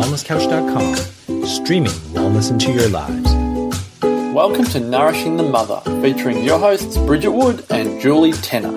[0.00, 3.30] wellnesscouch.com, streaming wellness into your lives.
[4.34, 8.72] Welcome to Nourishing the Mother, featuring your hosts Bridget Wood and Julie Tenner.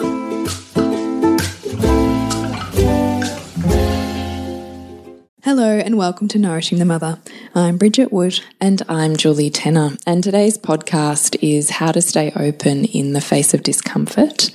[5.43, 7.19] Hello and welcome to Nourishing the Mother.
[7.55, 8.41] I'm Bridget Wood.
[8.59, 9.91] And I'm Julie Tenner.
[10.05, 14.51] And today's podcast is How to Stay Open in the Face of Discomfort.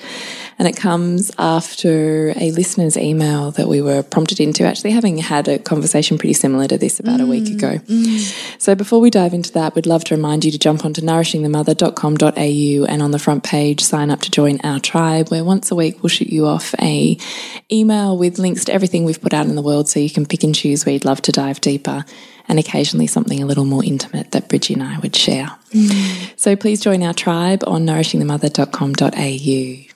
[0.59, 5.47] And it comes after a listener's email that we were prompted into, actually having had
[5.47, 7.79] a conversation pretty similar to this about mm, a week mm, ago.
[7.79, 8.61] Mm.
[8.61, 12.93] So before we dive into that, we'd love to remind you to jump onto nourishingthemother.com.au
[12.93, 16.03] and on the front page, sign up to join our tribe, where once a week
[16.03, 17.17] we'll shoot you off a
[17.71, 20.43] email with links to everything we've put out in the world so you can pick
[20.43, 22.05] and choose where you'd love to dive deeper
[22.49, 25.51] and occasionally something a little more intimate that Bridgie and I would share.
[25.71, 26.33] Mm.
[26.37, 29.88] So please join our tribe on nourishingthemother.com.au.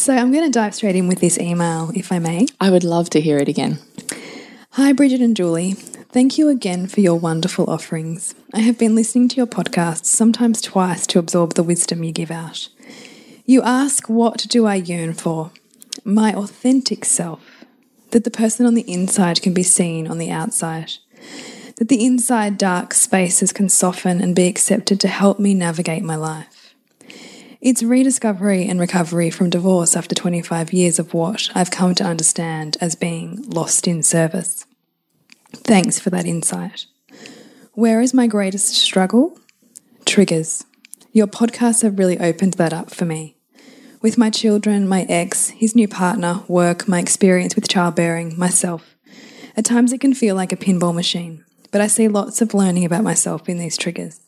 [0.00, 2.46] So I'm going to dive straight in with this email, if I may.
[2.58, 3.80] I would love to hear it again.
[4.70, 5.72] Hi, Bridget and Julie.
[5.74, 8.34] Thank you again for your wonderful offerings.
[8.54, 12.30] I have been listening to your podcasts, sometimes twice, to absorb the wisdom you give
[12.30, 12.70] out.
[13.44, 15.50] You ask, What do I yearn for?
[16.02, 17.66] My authentic self.
[18.12, 20.92] That the person on the inside can be seen on the outside.
[21.76, 26.16] That the inside dark spaces can soften and be accepted to help me navigate my
[26.16, 26.59] life.
[27.62, 32.78] It's rediscovery and recovery from divorce after 25 years of what I've come to understand
[32.80, 34.64] as being lost in service.
[35.52, 36.86] Thanks for that insight.
[37.74, 39.38] Where is my greatest struggle?
[40.06, 40.64] Triggers.
[41.12, 43.36] Your podcasts have really opened that up for me.
[44.00, 48.96] With my children, my ex, his new partner, work, my experience with childbearing, myself.
[49.54, 52.86] At times it can feel like a pinball machine, but I see lots of learning
[52.86, 54.20] about myself in these triggers.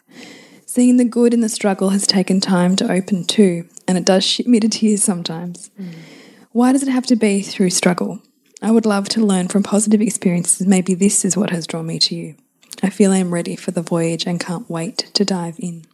[0.75, 4.25] Seeing the good in the struggle has taken time to open too, and it does
[4.25, 5.71] ship me to tears sometimes.
[5.79, 5.93] Mm.
[6.53, 8.23] Why does it have to be through struggle?
[8.63, 10.67] I would love to learn from positive experiences.
[10.67, 12.37] Maybe this is what has drawn me to you.
[12.83, 15.85] I feel I am ready for the voyage and can't wait to dive in.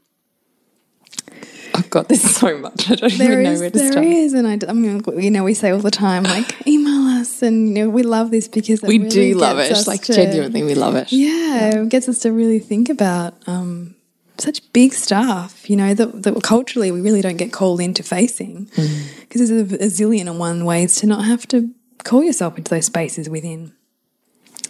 [1.75, 2.89] I've oh, got this so much.
[2.89, 4.05] I don't there even is, know where to there start.
[4.05, 7.21] There is, and I, I mean, you know, we say all the time, like, email
[7.21, 9.89] us, and you know, we love this because we really do love it.
[9.89, 11.11] Like, to, genuinely, we love it.
[11.11, 13.97] Yeah, yeah, it gets us to really think about um,
[14.41, 18.65] such big stuff, you know, that, that culturally we really don't get called into facing
[18.65, 19.49] because mm.
[19.49, 21.71] there's a, a zillion and one ways to not have to
[22.05, 23.73] call yourself into those spaces within.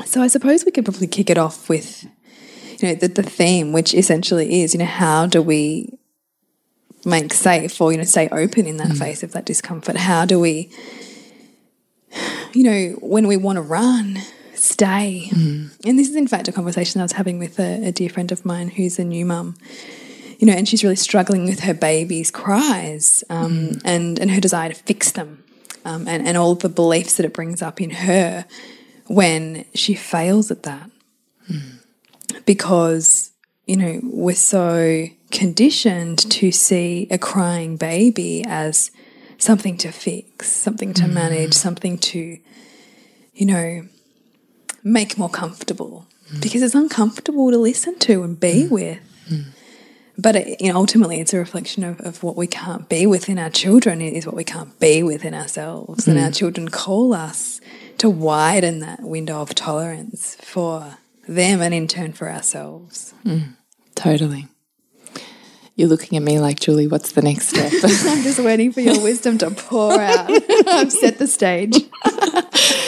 [0.06, 2.04] So I suppose we could probably kick it off with,
[2.78, 5.98] you know, the, the theme, which essentially is, you know, how do we
[7.04, 8.98] make safe or, you know, stay open in that mm.
[8.98, 9.96] face of that discomfort?
[9.96, 10.70] How do we,
[12.52, 14.18] you know, when we want to run,
[14.58, 15.28] stay.
[15.30, 15.86] Mm.
[15.86, 18.30] And this is, in fact, a conversation I was having with a, a dear friend
[18.32, 19.56] of mine who's a new mum
[20.38, 23.82] you know, and she's really struggling with her baby's cries um, mm.
[23.84, 25.42] and and her desire to fix them,
[25.84, 28.46] um, and and all the beliefs that it brings up in her
[29.08, 30.90] when she fails at that,
[31.50, 31.82] mm.
[32.46, 33.32] because
[33.66, 38.92] you know we're so conditioned to see a crying baby as
[39.38, 41.12] something to fix, something to mm.
[41.12, 42.38] manage, something to,
[43.34, 43.82] you know,
[44.93, 46.43] make more comfortable mm.
[46.43, 48.71] because it's uncomfortable to listen to and be mm.
[48.71, 49.26] with.
[49.28, 49.44] Mm.
[50.21, 53.38] But it, you know, ultimately, it's a reflection of, of what we can't be within
[53.38, 56.09] our children, is what we can't be within ourselves.
[56.09, 56.37] And our mm.
[56.37, 57.60] children call us
[57.99, 63.15] to widen that window of tolerance for them and in turn for ourselves.
[63.25, 63.55] Mm.
[63.94, 64.49] Totally.
[65.76, 67.72] You're looking at me like, Julie, what's the next step?
[67.72, 70.28] I'm just waiting for your wisdom to pour out.
[70.66, 71.76] I've set the stage.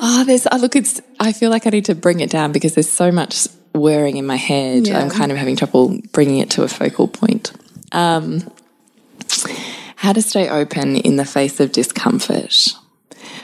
[0.00, 2.74] Oh, there's, oh, look, it's, I feel like I need to bring it down because
[2.74, 4.86] there's so much whirring in my head.
[4.86, 5.00] Yeah.
[5.00, 7.52] I'm kind of having trouble bringing it to a focal point.
[7.92, 8.50] Um,
[9.96, 12.74] how to stay open in the face of discomfort.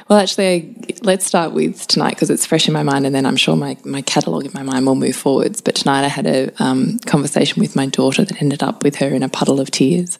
[0.08, 3.36] Well, actually, let's start with tonight because it's fresh in my mind, and then I'm
[3.36, 5.60] sure my, my catalogue in my mind will move forwards.
[5.60, 9.08] But tonight I had a um, conversation with my daughter that ended up with her
[9.08, 10.18] in a puddle of tears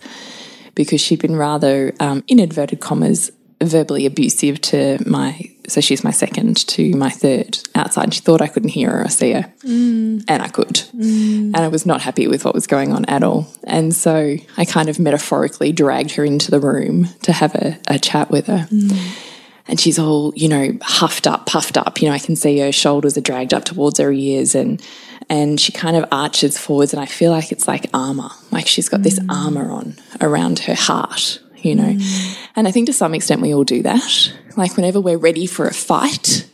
[0.75, 6.11] because she'd been rather, um, in inverted commas, verbally abusive to my so she's my
[6.11, 8.05] second to my third outside.
[8.05, 9.53] And she thought I couldn't hear her or see her.
[9.65, 10.25] Mm.
[10.29, 10.75] and I could.
[10.95, 11.47] Mm.
[11.47, 13.47] and I was not happy with what was going on at all.
[13.65, 17.99] And so I kind of metaphorically dragged her into the room to have a, a
[17.99, 18.67] chat with her.
[18.71, 19.29] Mm.
[19.69, 22.01] and she's all you know huffed up puffed up.
[22.01, 24.83] You know I can see her shoulders are dragged up towards her ears and
[25.31, 26.93] and she kind of arches forwards.
[26.93, 28.31] And I feel like it's like armor.
[28.51, 29.27] Like she's got this mm.
[29.31, 31.93] armor on around her heart you know.
[31.95, 32.39] Mm.
[32.57, 34.33] And I think to some extent we all do that.
[34.57, 36.49] Like whenever we're ready for a fight,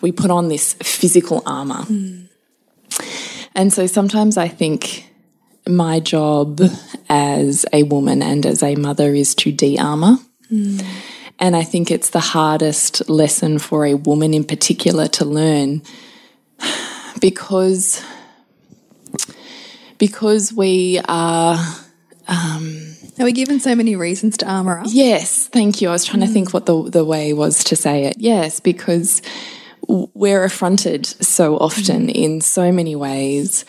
[0.00, 1.82] we put on this physical armor.
[1.82, 2.28] Mm.
[3.54, 5.06] And so sometimes I think
[5.68, 6.60] my job
[7.08, 10.16] as a woman and as a mother is to de armor.
[10.50, 10.84] Mm.
[11.38, 15.82] And I think it's the hardest lesson for a woman in particular to learn
[17.20, 18.02] because
[19.96, 21.58] because we are
[23.18, 24.86] Are we given so many reasons to armor up?
[24.88, 25.88] Yes, thank you.
[25.88, 26.32] I was trying to mm.
[26.32, 28.16] think what the the way was to say it.
[28.18, 29.22] Yes, because
[29.88, 32.14] we're affronted so often mm.
[32.14, 33.64] in so many ways,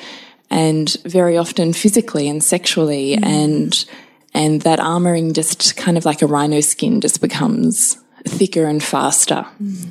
[0.50, 3.26] and very often physically and sexually, mm.
[3.26, 3.86] and
[4.34, 9.46] and that armoring just kind of like a rhino skin just becomes thicker and faster.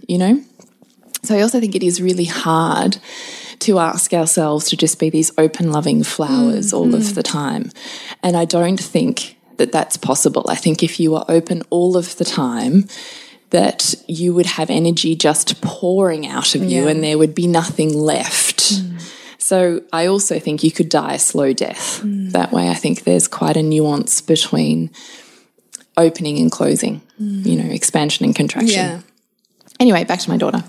[0.08, 0.44] You know.
[1.23, 2.96] So I also think it is really hard
[3.61, 7.70] to ask ourselves to just be these open, loving flowers all of the time.
[8.23, 10.44] And I don't think that that's possible.
[10.48, 12.86] I think if you were open all of the time,
[13.50, 16.90] that you would have energy just pouring out of you Yeah.
[16.90, 18.60] and there would be nothing left.
[18.72, 19.00] Mm.
[19.38, 22.00] So I also think you could die a slow death.
[22.02, 22.32] Mm.
[22.32, 24.90] That way, I think there's quite a nuance between
[25.96, 27.44] opening and closing, mm.
[27.44, 28.86] you know, expansion and contraction.
[28.86, 29.00] Yeah.
[29.78, 30.62] Anyway, back to my daughter.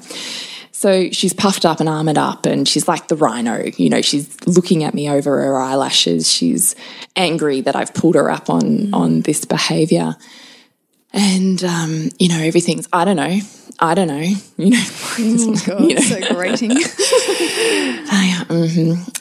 [0.82, 3.66] So she's puffed up and armored up, and she's like the rhino.
[3.78, 6.28] You know, she's looking at me over her eyelashes.
[6.28, 6.76] She's
[7.16, 10.16] angry that I've pulled her up on on this behavior,
[11.14, 13.40] and um, you know, everything's I don't know,
[13.78, 14.28] I don't know.
[14.58, 14.84] You know,
[15.68, 16.02] God, you know.
[16.02, 16.72] so grating.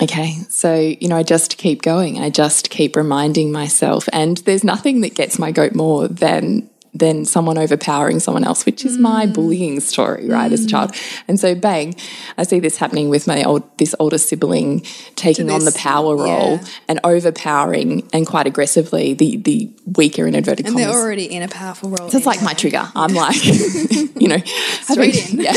[0.02, 2.18] Okay, so you know, I just keep going.
[2.20, 7.24] I just keep reminding myself, and there's nothing that gets my goat more than than
[7.24, 9.34] someone overpowering someone else, which is my mm.
[9.34, 10.70] bullying story, right, as a mm.
[10.70, 10.94] child.
[11.28, 11.94] And so, bang,
[12.36, 14.80] I see this happening with my old this older sibling
[15.16, 16.66] taking on the this- power role yeah.
[16.88, 20.92] and overpowering and quite aggressively the the weaker in inverted and commas.
[20.92, 22.10] they're already in a powerful role.
[22.10, 22.90] So it's like my trigger.
[22.94, 24.38] I'm like, you know,
[24.86, 25.40] having- in.
[25.40, 25.54] Yeah.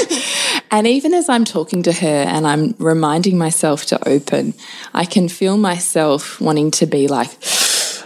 [0.72, 4.54] And even as I'm talking to her and I'm reminding myself to open,
[4.94, 7.30] I can feel myself wanting to be like,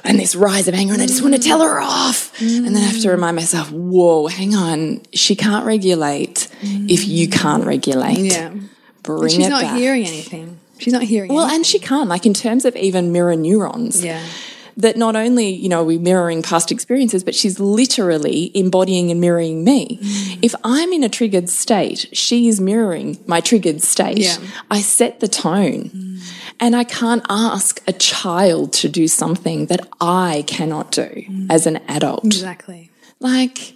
[0.08, 2.32] and this rise of anger, and I just want to tell her off.
[2.42, 7.28] And then I have to remind myself, whoa, hang on, she can't regulate if you
[7.30, 8.18] can't regulate.
[8.20, 8.54] Yeah.
[9.04, 9.78] Bring She's it not back.
[9.78, 10.60] hearing anything.
[10.80, 11.56] She's not hearing Well, anything.
[11.58, 14.22] and she can't, like in terms of even mirror neurons Yeah.
[14.76, 19.20] that not only you know are we mirroring past experiences but she's literally embodying and
[19.20, 20.38] mirroring me Mm.
[20.44, 24.36] if i'm in a triggered state she is mirroring my triggered state Yeah.
[24.36, 24.46] Mm.
[24.70, 26.17] i set the tone
[26.60, 31.48] and i can't ask a child to do something that i cannot do Mm.
[31.52, 32.92] as an adult Exactly.
[33.20, 33.74] like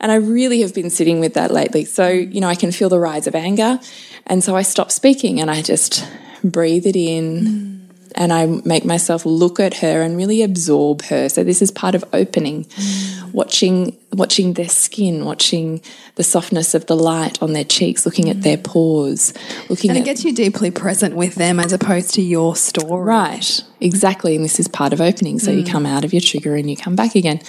[0.00, 1.84] and I really have been sitting with that lately.
[1.84, 3.78] So, you know, I can feel the rise of anger.
[4.26, 6.04] And so I stop speaking and I just
[6.42, 7.81] breathe it in
[8.14, 11.28] and I make myself look at her and really absorb her.
[11.28, 13.32] So this is part of opening, mm.
[13.32, 15.80] watching watching their skin, watching
[16.16, 19.32] the softness of the light on their cheeks, looking at their paws,
[19.70, 23.02] looking And at it gets you deeply present with them as opposed to your story.
[23.02, 24.36] Right, exactly.
[24.36, 25.38] And this is part of opening.
[25.38, 25.70] So you mm.
[25.70, 27.40] come out of your trigger and you come back again.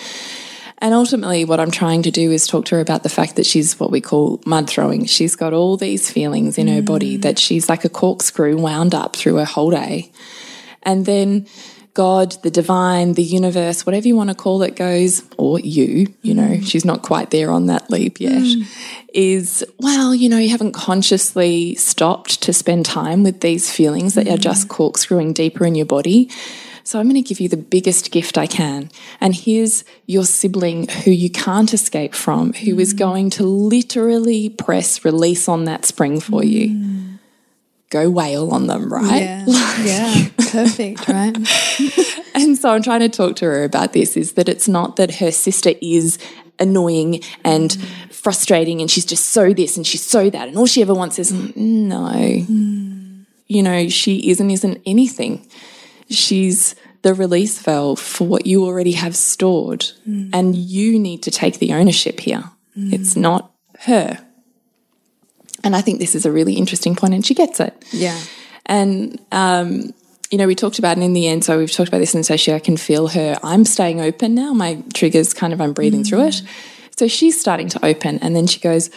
[0.80, 3.46] And ultimately, what I'm trying to do is talk to her about the fact that
[3.46, 5.06] she's what we call mud throwing.
[5.06, 7.22] She's got all these feelings in her body mm.
[7.22, 10.12] that she's like a corkscrew wound up through her whole day.
[10.84, 11.48] And then
[11.94, 16.34] God, the divine, the universe, whatever you want to call it, goes, or you, you
[16.34, 16.66] know, mm.
[16.66, 18.66] she's not quite there on that leap yet, mm.
[19.14, 24.28] is, well, you know, you haven't consciously stopped to spend time with these feelings that
[24.28, 24.42] are mm.
[24.42, 26.32] just corkscrewing deeper in your body.
[26.84, 28.90] So I'm going to give you the biggest gift I can.
[29.22, 35.06] And here's your sibling who you can't escape from, who is going to literally press
[35.06, 37.13] release on that spring for you.
[37.94, 39.22] Go wail on them, right?
[39.22, 39.46] Yeah.
[39.84, 40.28] yeah.
[40.50, 41.38] Perfect, right?
[42.36, 45.18] And so I'm trying to talk to her about this is that it's not that
[45.18, 46.18] her sister is
[46.58, 48.12] annoying and mm.
[48.12, 51.20] frustrating and she's just so this and she's so that and all she ever wants
[51.20, 52.12] is "Mm, no.
[52.12, 53.26] Mm.
[53.46, 55.48] You know, she isn't isn't anything.
[56.10, 56.74] She's
[57.04, 60.32] the release valve for what you already have stored mm.
[60.34, 62.46] and you need to take the ownership here.
[62.76, 64.23] It's not her.
[65.64, 67.74] And I think this is a really interesting point and she gets it.
[67.92, 68.20] Yeah.
[68.66, 69.94] And, um,
[70.32, 72.26] you know, we talked about, and in the end, so we've talked about this, and
[72.26, 73.38] so she, I can feel her.
[73.44, 74.52] I'm staying open now.
[74.54, 76.42] My triggers kind of, I'm breathing through it.
[76.98, 78.90] So she's starting to open, and then she goes,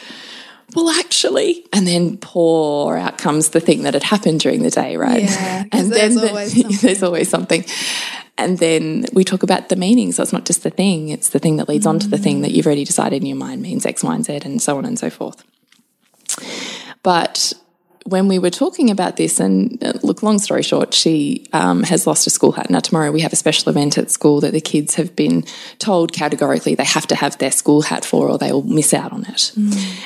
[0.75, 4.97] Well, actually, and then pour out comes the thing that had happened during the day,
[4.97, 5.25] right?
[5.25, 7.65] Yeah, and there's the- always there's always something.
[8.39, 10.13] And then we talk about the meaning.
[10.13, 12.43] So it's not just the thing, it's the thing that leads on to the thing
[12.43, 14.85] that you've already decided in your mind means X, Y, and Z, and so on
[14.85, 15.43] and so forth.
[17.03, 17.53] But
[18.05, 22.07] when we were talking about this, and uh, look, long story short, she um, has
[22.07, 22.71] lost a school hat.
[22.71, 25.43] Now, tomorrow we have a special event at school that the kids have been
[25.79, 29.13] told categorically they have to have their school hat for or they will miss out
[29.13, 29.53] on it.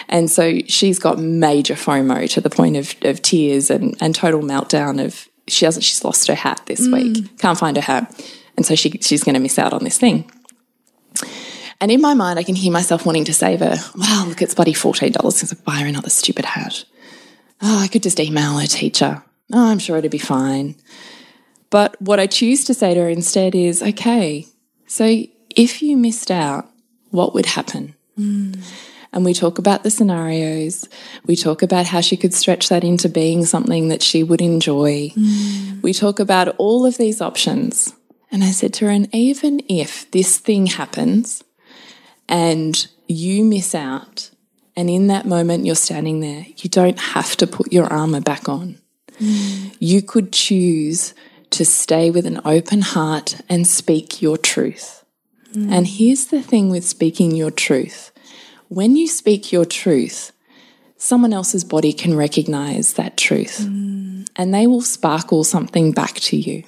[0.09, 4.41] And so she's got major FOMO to the point of, of tears and, and total
[4.41, 8.25] meltdown of she hasn't, she's lost her hat this week, can't find her hat.
[8.57, 10.31] And so she, she's going to miss out on this thing.
[11.81, 14.55] And in my mind, I can hear myself wanting to to her, wow, look, it's
[14.55, 16.85] bloody $14 because I buy her another stupid hat.
[17.63, 19.23] Oh, I could just email her teacher.
[19.53, 20.77] Oh, I'm sure it'd be fine.
[21.71, 24.47] But what I choose to say to her instead is, okay,
[24.87, 26.69] so if you missed out,
[27.11, 27.95] what would happen?
[28.19, 28.63] Mm.
[29.13, 30.89] And we talk about the scenarios.
[31.27, 35.11] We talk about how she could stretch that into being something that she would enjoy.
[35.11, 35.83] Mm.
[35.83, 37.95] We talk about all of these options.
[38.31, 41.43] And I said to her, and even if this thing happens
[42.31, 44.31] and you miss out,
[44.77, 48.49] and in that moment you're standing there, you don't have to put your armor back
[48.49, 48.79] on.
[49.19, 49.77] Mm.
[49.79, 51.13] You could choose
[51.51, 55.05] to stay with an open heart and speak your truth.
[55.53, 55.73] Mm.
[55.73, 58.13] And here's the thing with speaking your truth
[58.71, 60.31] when you speak your truth,
[60.97, 64.29] someone else's body can recognize that truth mm.
[64.37, 66.63] and they will sparkle something back to you.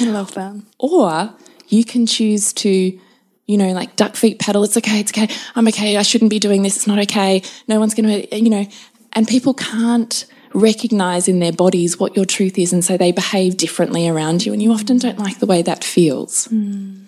[0.00, 0.62] I love that.
[0.78, 1.34] Or
[1.68, 3.00] you can choose to,
[3.46, 4.64] you know, like duck feet paddle.
[4.64, 5.00] It's okay.
[5.00, 5.28] It's okay.
[5.54, 5.96] I'm okay.
[5.96, 6.76] I shouldn't be doing this.
[6.76, 7.42] It's not okay.
[7.68, 8.66] No one's going to, you know,
[9.12, 12.72] and people can't recognize in their bodies what your truth is.
[12.72, 14.52] And so they behave differently around you.
[14.52, 16.48] And you often don't like the way that feels.
[16.48, 17.04] Mm.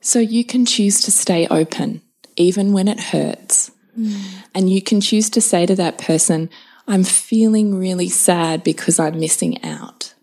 [0.00, 2.02] So you can choose to stay open
[2.36, 3.70] even when it hurts.
[3.98, 4.44] Mm.
[4.54, 6.50] And you can choose to say to that person,
[6.86, 10.14] I'm feeling really sad because I'm missing out.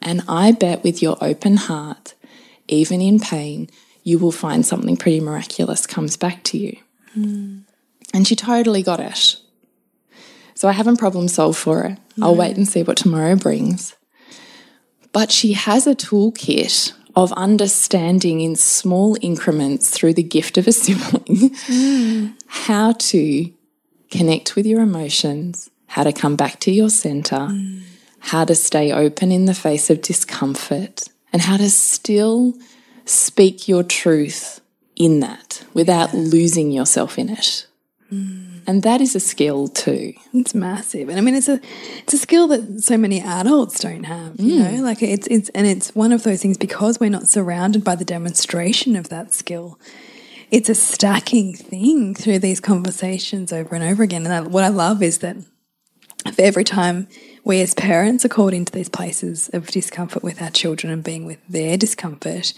[0.00, 2.14] And I bet with your open heart,
[2.68, 3.68] even in pain,
[4.06, 6.76] you will find something pretty miraculous comes back to you.
[7.18, 7.62] Mm.
[8.14, 9.36] And she totally got it.
[10.54, 11.98] So I haven't problem solved for her.
[12.16, 12.28] No.
[12.28, 13.96] I'll wait and see what tomorrow brings.
[15.12, 20.72] But she has a toolkit of understanding in small increments through the gift of a
[20.84, 22.32] sibling mm.
[22.46, 23.52] how to
[24.12, 27.82] connect with your emotions, how to come back to your center, mm.
[28.20, 32.54] how to stay open in the face of discomfort, and how to still
[33.06, 34.60] speak your truth
[34.94, 36.20] in that without yeah.
[36.20, 37.66] losing yourself in it.
[38.12, 38.62] Mm.
[38.66, 40.14] And that is a skill too.
[40.32, 41.08] It's massive.
[41.08, 41.60] And I mean it's a
[41.98, 44.72] it's a skill that so many adults don't have, you mm.
[44.72, 44.82] know?
[44.82, 48.04] Like it's it's and it's one of those things because we're not surrounded by the
[48.04, 49.78] demonstration of that skill.
[50.50, 54.24] It's a stacking thing through these conversations over and over again.
[54.24, 55.36] And I, what I love is that
[56.32, 57.08] for every time
[57.44, 61.24] we as parents are called into these places of discomfort with our children and being
[61.24, 62.52] with their discomfort,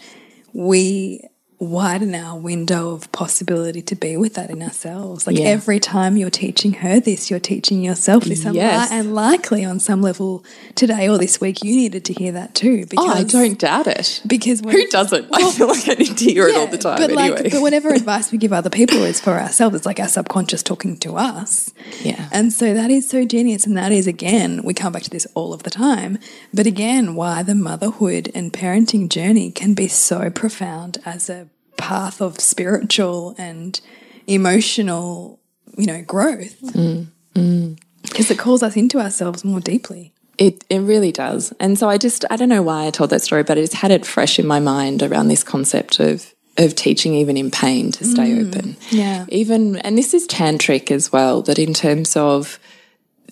[0.53, 5.27] we widen our window of possibility to be with that in ourselves.
[5.27, 5.47] Like yeah.
[5.47, 8.45] every time you're teaching her this, you're teaching yourself this.
[8.45, 8.93] Yes.
[8.93, 10.45] And likely on some level
[10.77, 12.87] today or this week, you needed to hear that too.
[12.87, 14.23] Because, oh, I don't doubt it.
[14.27, 15.31] Because who doesn't?
[15.31, 16.99] Well, I feel like I need to hear yeah, it all the time.
[16.99, 17.43] But anyway.
[17.43, 19.75] like, but whatever advice we give other people is for ourselves.
[19.75, 21.73] It's like our subconscious talking to us.
[22.03, 22.29] Yeah.
[22.33, 23.67] And so that is so genius.
[23.67, 26.19] And that is again, we come back to this all of the time.
[26.55, 31.48] But again, why the motherhood and parenting journey can be so profound as a
[31.79, 33.81] path of spiritual and
[34.27, 35.41] emotional,
[35.77, 36.61] you know, growth.
[36.61, 38.31] Because mm, mm.
[38.31, 40.13] it calls us into ourselves more deeply.
[40.37, 41.53] It, it really does.
[41.59, 43.75] And so I just, I don't know why I told that story, but I just
[43.75, 47.93] had it fresh in my mind around this concept of of teaching even in pain
[47.93, 48.77] to stay mm, open.
[48.91, 49.27] Yeah.
[49.29, 52.59] Even and this is tantric as well, that in terms of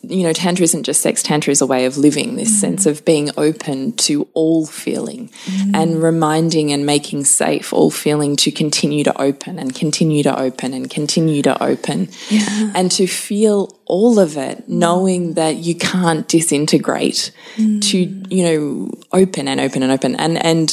[0.03, 2.61] you know, Tantra isn't just sex, Tantra is a way of living, this mm.
[2.61, 5.75] sense of being open to all feeling mm.
[5.75, 10.75] and reminding and making safe all feeling to continue to open and continue to open
[10.75, 12.73] and continue to open yeah.
[12.75, 17.81] and to feel all of it, knowing that you can't disintegrate, mm.
[17.83, 17.99] to,
[18.35, 20.15] you know, open and open and open.
[20.17, 20.71] And, and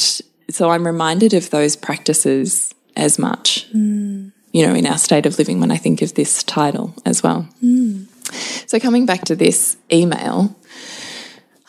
[0.50, 4.30] so I'm reminded of those practices as much, mm.
[4.52, 7.48] you know, in our state of living when I think of this title as well.
[8.74, 10.52] So coming back to this email,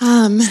[0.01, 0.41] um,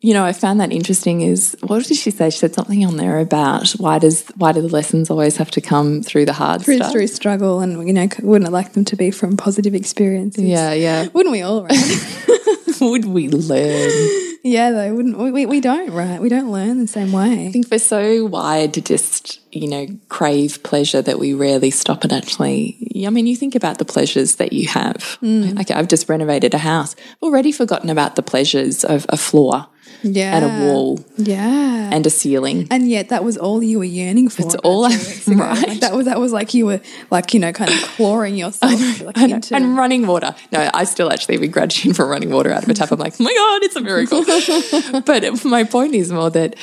[0.00, 1.22] you know, I found that interesting.
[1.22, 2.30] Is what did she say?
[2.30, 5.60] She said something on there about why does why do the lessons always have to
[5.60, 6.92] come through the hard through, stuff?
[6.92, 10.44] Through struggle, and you know, wouldn't it like them to be from positive experiences.
[10.44, 11.08] Yeah, yeah.
[11.12, 11.64] Wouldn't we all?
[11.64, 12.26] Right?
[12.80, 14.36] Would we learn?
[14.44, 15.46] Yeah, though, wouldn't we?
[15.46, 16.22] We don't, right?
[16.22, 17.48] We don't learn the same way.
[17.48, 22.04] I think we're so wired to just, you know, crave pleasure that we rarely stop
[22.04, 23.04] and actually.
[23.06, 25.18] I mean, you think about the pleasures that you have.
[25.22, 25.56] Mm.
[25.56, 26.96] Like, I've just renovated a house.
[26.98, 29.66] I've already forgotten about the pleasures of a floor
[30.02, 30.36] yeah.
[30.36, 32.66] and a wall, yeah, and a ceiling.
[32.70, 34.42] And yet, that was all you were yearning for.
[34.42, 34.90] It's all I,
[35.28, 35.68] right.
[35.68, 36.80] Like that was that was like you were
[37.10, 39.54] like you know kind of clawing yourself know, like into...
[39.54, 40.34] and running water.
[40.50, 42.90] No, I still actually begrudge you for running water out of a tap.
[42.90, 45.00] I'm like, oh my god, it's a miracle.
[45.06, 46.56] but my point is more that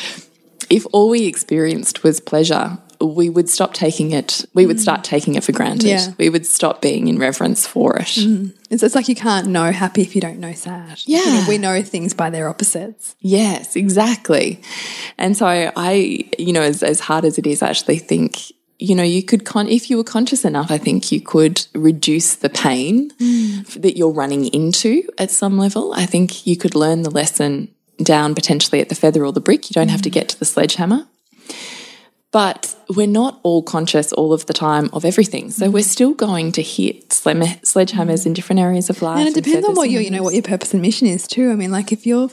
[0.70, 4.46] if all we experienced was pleasure, we would stop taking it.
[4.54, 5.88] We would start taking it for granted.
[5.88, 6.14] Yeah.
[6.18, 8.08] We would stop being in reverence for it.
[8.08, 8.54] Mm.
[8.70, 11.02] It's, it's, like you can't know happy if you don't know sad.
[11.06, 11.24] Yeah.
[11.24, 13.16] You know, we know things by their opposites.
[13.20, 14.62] Yes, exactly.
[15.18, 18.96] And so I, you know, as, as hard as it is, I actually think you
[18.96, 22.50] know, you could, con if you were conscious enough, I think you could reduce the
[22.50, 25.94] pain that you're running into at some level.
[25.94, 29.70] I think you could learn the lesson down potentially at the feather or the brick.
[29.70, 31.08] You don't have to get to the sledgehammer.
[32.32, 35.50] But we're not all conscious all of the time of everything.
[35.50, 39.20] So we're still going to hit sledgehammers in different areas of life.
[39.20, 41.28] And it depends on what and your, you know, what your purpose and mission is
[41.28, 41.52] too.
[41.52, 42.30] I mean, like if you're,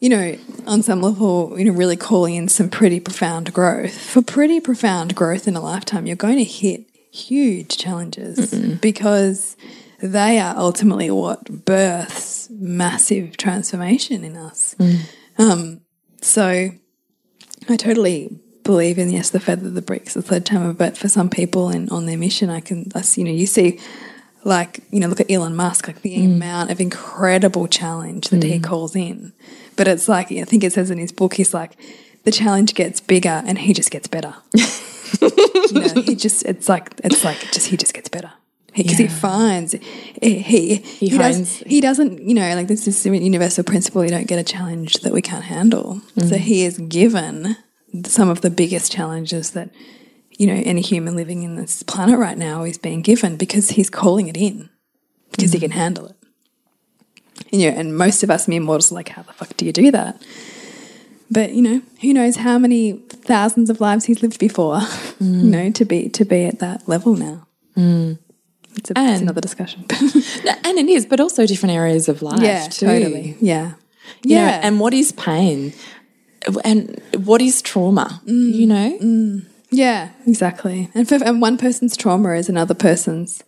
[0.00, 0.36] you know,
[0.66, 3.96] on some level, you know, really calling in some pretty profound growth.
[3.96, 9.56] For pretty profound growth in a lifetime, you're going to hit huge challenges because
[10.08, 14.74] they are ultimately what births massive transformation in us.
[14.78, 15.00] Mm.
[15.38, 15.80] Um,
[16.20, 16.70] so
[17.68, 20.74] I totally believe in yes, the feather, the bricks, the sledgehammer.
[20.74, 23.80] But for some people and on their mission, I can, that's, you know, you see,
[24.44, 26.26] like you know, look at Elon Musk, like the mm.
[26.26, 28.64] amount of incredible challenge that he mm.
[28.64, 29.32] calls in.
[29.76, 31.78] But it's like I think it says in his book, he's like
[32.24, 34.34] the challenge gets bigger and he just gets better.
[34.52, 38.32] you know, he just it's like it's like just he just gets better
[38.74, 39.10] because he Yeah.
[39.10, 39.78] finds eh,
[40.20, 44.10] he he he, does, he doesn't you know like this is a universal principle you
[44.10, 46.00] don't get a challenge that we can't handle.
[46.18, 46.38] So mm.
[46.38, 47.56] he is given
[48.06, 49.70] some of the biggest challenges that
[50.30, 53.90] you know any human living in this planet right now is being given because he's
[53.90, 54.68] calling it in
[55.30, 55.62] because he mm.
[55.62, 56.16] can handle it.
[57.52, 59.64] And, you know, and most of us mere mortals are like how the fuck do
[59.64, 60.20] you do that?
[61.30, 64.76] But you know who knows how many thousands of lives he's lived before
[65.20, 65.44] you mm.
[65.44, 67.46] know to be to be at that level now
[68.76, 69.84] it's, a, it's another discussion
[70.64, 72.40] and it is, but also different areas of life.
[72.40, 72.86] yeah too.
[72.86, 73.72] totally yeah
[74.22, 75.72] yeah and what is pain?
[76.62, 78.20] And what is trauma?
[78.26, 78.52] Mm.
[78.54, 79.40] You know?
[79.70, 83.42] yeah exactly and for and one person's trauma is another person's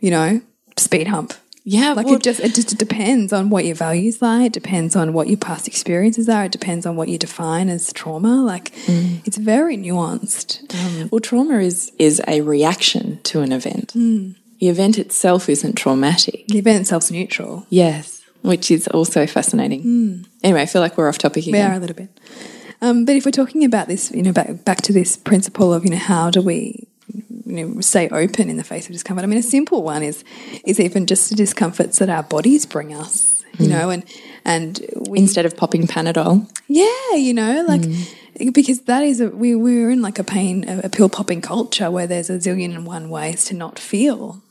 [0.00, 0.40] you know
[0.76, 1.32] speed hump
[1.64, 1.92] Yeah.
[1.92, 5.12] like well, it just it just depends on what your values are it depends on
[5.12, 9.20] what your past experiences are it depends on what you define as trauma like Mm.
[9.26, 13.92] it's very nuanced um, well, trauma is is a reaction to an event.
[13.94, 14.34] Mm.
[14.64, 16.46] The event itself isn't traumatic.
[16.48, 18.22] the event itself's neutral Yes.
[18.40, 20.24] Which is also fascinating.
[20.42, 21.52] Anyway, I feel like we're off topic Mm.
[21.52, 22.08] We are a little bit.
[22.80, 25.84] Um, but if we're talking about this, you know, back, back to this principle of,
[25.84, 26.86] you know, how do we,
[27.46, 29.22] you know, stay open in the face of discomfort?
[29.24, 30.24] I mean, a simple one is,
[30.64, 34.02] is even just the discomforts that our bodies bring us, you know, and,
[34.46, 36.46] and we, Instead of popping Panadol.
[36.68, 37.84] yeah, you know, like,
[38.52, 42.06] because that is, a, we, we're in like a pain, a pill popping culture where
[42.06, 44.42] there's a zillion and one ways to not feel.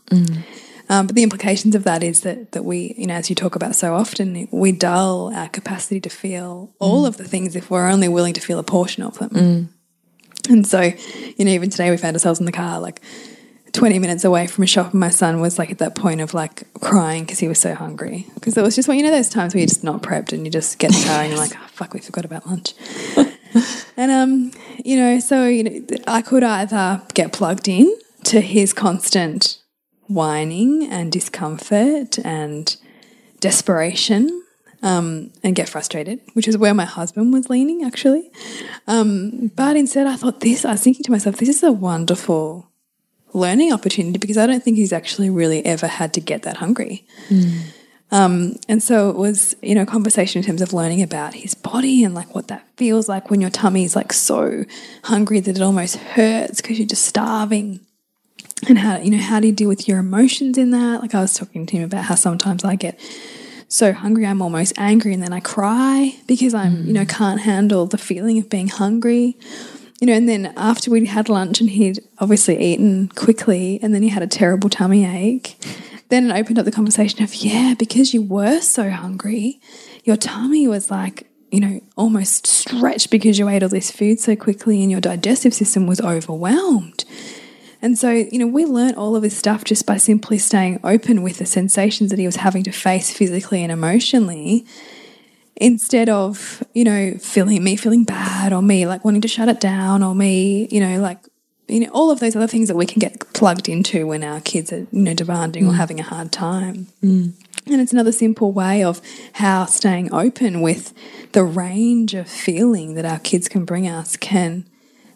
[0.90, 3.56] Um, but the implications of that is that that we, you know, as you talk
[3.56, 7.88] about so often, we dull our capacity to feel all of the things if we're
[7.88, 9.30] only willing to feel a portion of them.
[10.50, 13.02] And so, you know, even today we found ourselves in the car like
[13.72, 16.34] 20 minutes away from a shop, and my son was like at that point of
[16.34, 18.28] like crying because he was so hungry.
[18.36, 20.46] Because it was just, well, you know, those times where you're just not prepped and
[20.46, 22.74] you just get in the car and you're like, oh, fuck, we forgot about lunch.
[23.98, 24.52] and, um,
[24.84, 29.63] you know, so, you know, I could either get plugged in to his constant
[30.14, 32.76] whining and discomfort and
[33.40, 34.44] desperation
[34.82, 38.32] um, and get frustrated, which is where my husband was leaning actually.
[38.88, 42.70] Um, but instead, I thought this, I was thinking to myself, this is a wonderful
[43.34, 47.06] learning opportunity because I don't think he's actually really ever had to get that hungry.
[48.12, 51.56] Um, and so it was, you know, a conversation in terms of learning about his
[51.56, 54.66] body and like what that feels like when your tummy is like so
[55.06, 57.80] hungry that it almost hurts because you're just starving
[58.70, 61.02] and how you know how do you deal with your emotions in that?
[61.02, 63.00] Like i was talking to him about how sometimes i get
[63.68, 67.10] so hungry i'm almost angry and then i cry because i'm you know mm.
[67.10, 69.38] can't handle the feeling of being hungry.
[70.02, 74.04] You know and then after we'd had lunch and he'd obviously eaten quickly and then
[74.04, 75.56] he had a terrible tummy ache
[76.10, 79.62] then it opened up the conversation of yeah because you were so hungry
[80.04, 84.36] your tummy was like you know almost stretched because you ate all this food so
[84.36, 87.06] quickly and your digestive system was overwhelmed
[87.84, 91.22] and so, you know, we learnt all of this stuff just by simply staying open
[91.22, 94.66] with the sensations that he was having to face physically and emotionally,
[95.58, 99.60] instead of, you know, feeling me feeling bad or me like wanting to shut it
[99.60, 101.20] down or me, you know, like,
[101.68, 104.40] you know, all of those other things that we can get plugged into when our
[104.40, 105.76] kids are, you know, demanding or mm.
[105.76, 106.88] having a hard time.
[107.04, 107.34] Mm.
[107.68, 109.02] And it's another simple way of
[109.34, 110.94] how staying open with
[111.34, 114.66] the range of feeling that our kids can bring us can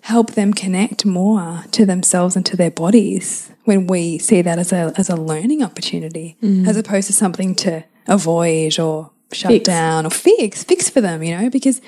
[0.07, 4.71] help them connect more to themselves and to their bodies when we see that as
[4.71, 6.65] a as a learning opportunity mm.
[6.67, 9.65] as opposed to something to avoid or shut Fix.
[9.65, 11.81] down or fix fix for them you know because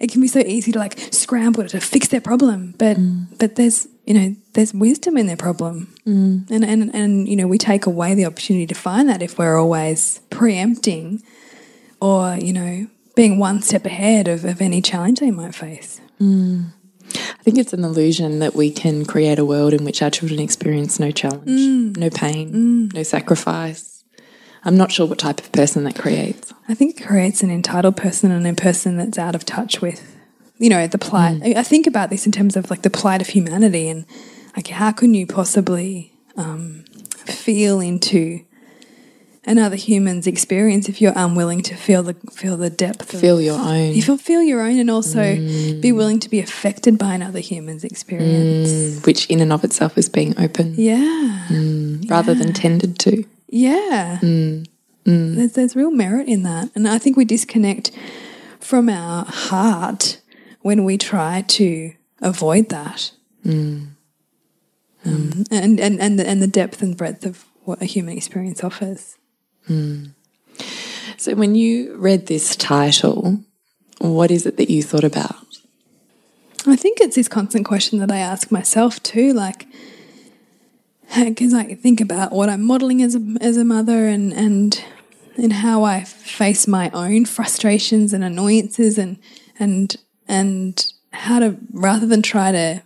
[0.00, 3.26] it can be so easy to like scramble to fix their problem but mm.
[3.38, 5.92] but there's you know there's wisdom in their problem.
[6.06, 6.48] Mm.
[6.50, 9.58] And and and you know we take away the opportunity to find that if we're
[9.58, 11.22] always preempting
[12.00, 16.00] or you know being one step ahead of, of any challenge they might face
[17.14, 20.40] I think it's an illusion that we can create a world in which our children
[20.40, 21.96] experience no challenge, mm.
[21.96, 22.94] no pain, mm.
[22.94, 24.04] no sacrifice.
[24.64, 26.52] I'm not sure what type of person that creates.
[26.68, 30.16] I think it creates an entitled person and a person that's out of touch with,
[30.58, 31.40] you know, the plight.
[31.40, 31.56] Mm.
[31.56, 34.06] I I think about this in terms of like the plight of humanity and
[34.56, 36.84] like how can you possibly um,
[37.26, 38.45] feel into
[39.46, 43.58] another human's experience if you're unwilling to feel the feel the depth of Feel your
[43.58, 43.90] own.
[43.90, 45.80] If you feel feel your own and also mm.
[45.80, 48.70] be willing to be affected by another human's experience.
[48.70, 51.46] Mm, which in and of itself is being open Yeah.
[51.48, 53.24] Mm, rather than tended to.
[53.48, 54.18] Yeah.
[55.36, 56.70] There's, there's real merit in that.
[56.74, 57.92] And I think we disconnect
[58.58, 60.20] from our heart
[60.62, 63.12] when we try to avoid that.
[65.04, 68.64] Um, and, and, and, the, and the depth and breadth of what a human experience
[68.64, 69.16] offers.
[69.68, 70.12] Mm.
[71.16, 73.40] So when you read this title,
[73.98, 75.36] what is it that you thought about?
[76.66, 79.66] I think it's this constant question that I ask myself too, like,
[81.16, 84.82] because I think about what I'm modeling as a, as a mother and, and
[85.36, 89.18] and how I face my own frustrations and annoyances and
[89.58, 89.94] and
[90.26, 92.82] and how to rather than try to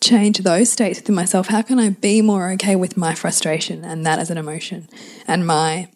[0.00, 4.04] change those states within myself, how can I be more okay with my frustration and
[4.06, 4.88] that as an emotion?
[5.26, 5.88] And my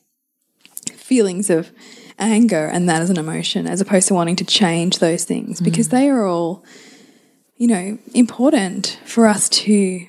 [0.94, 1.70] feelings of
[2.18, 5.60] anger and that as an emotion as opposed to wanting to change those things.
[5.60, 5.92] Because mm.
[5.92, 6.64] they are all
[7.56, 10.06] you know important for us to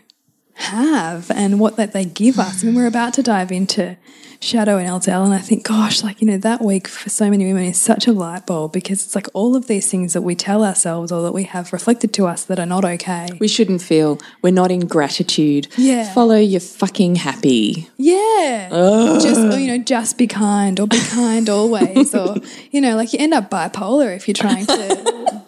[0.56, 2.64] have and what that they give us.
[2.64, 3.98] I mean, we're about to dive into
[4.44, 7.46] Shadow and Eldel, and I think, gosh, like, you know, that week for so many
[7.46, 10.36] women is such a light bulb because it's like all of these things that we
[10.36, 13.30] tell ourselves or that we have reflected to us that are not okay.
[13.40, 15.70] We shouldn't feel we're not in gratitude.
[15.78, 16.14] Yeah.
[16.14, 17.90] Follow your fucking happy.
[17.96, 18.68] Yeah.
[19.22, 22.14] Just, or, you know, just be kind or be kind always.
[22.14, 22.36] or,
[22.72, 25.46] you know, like you end up bipolar if you're trying to,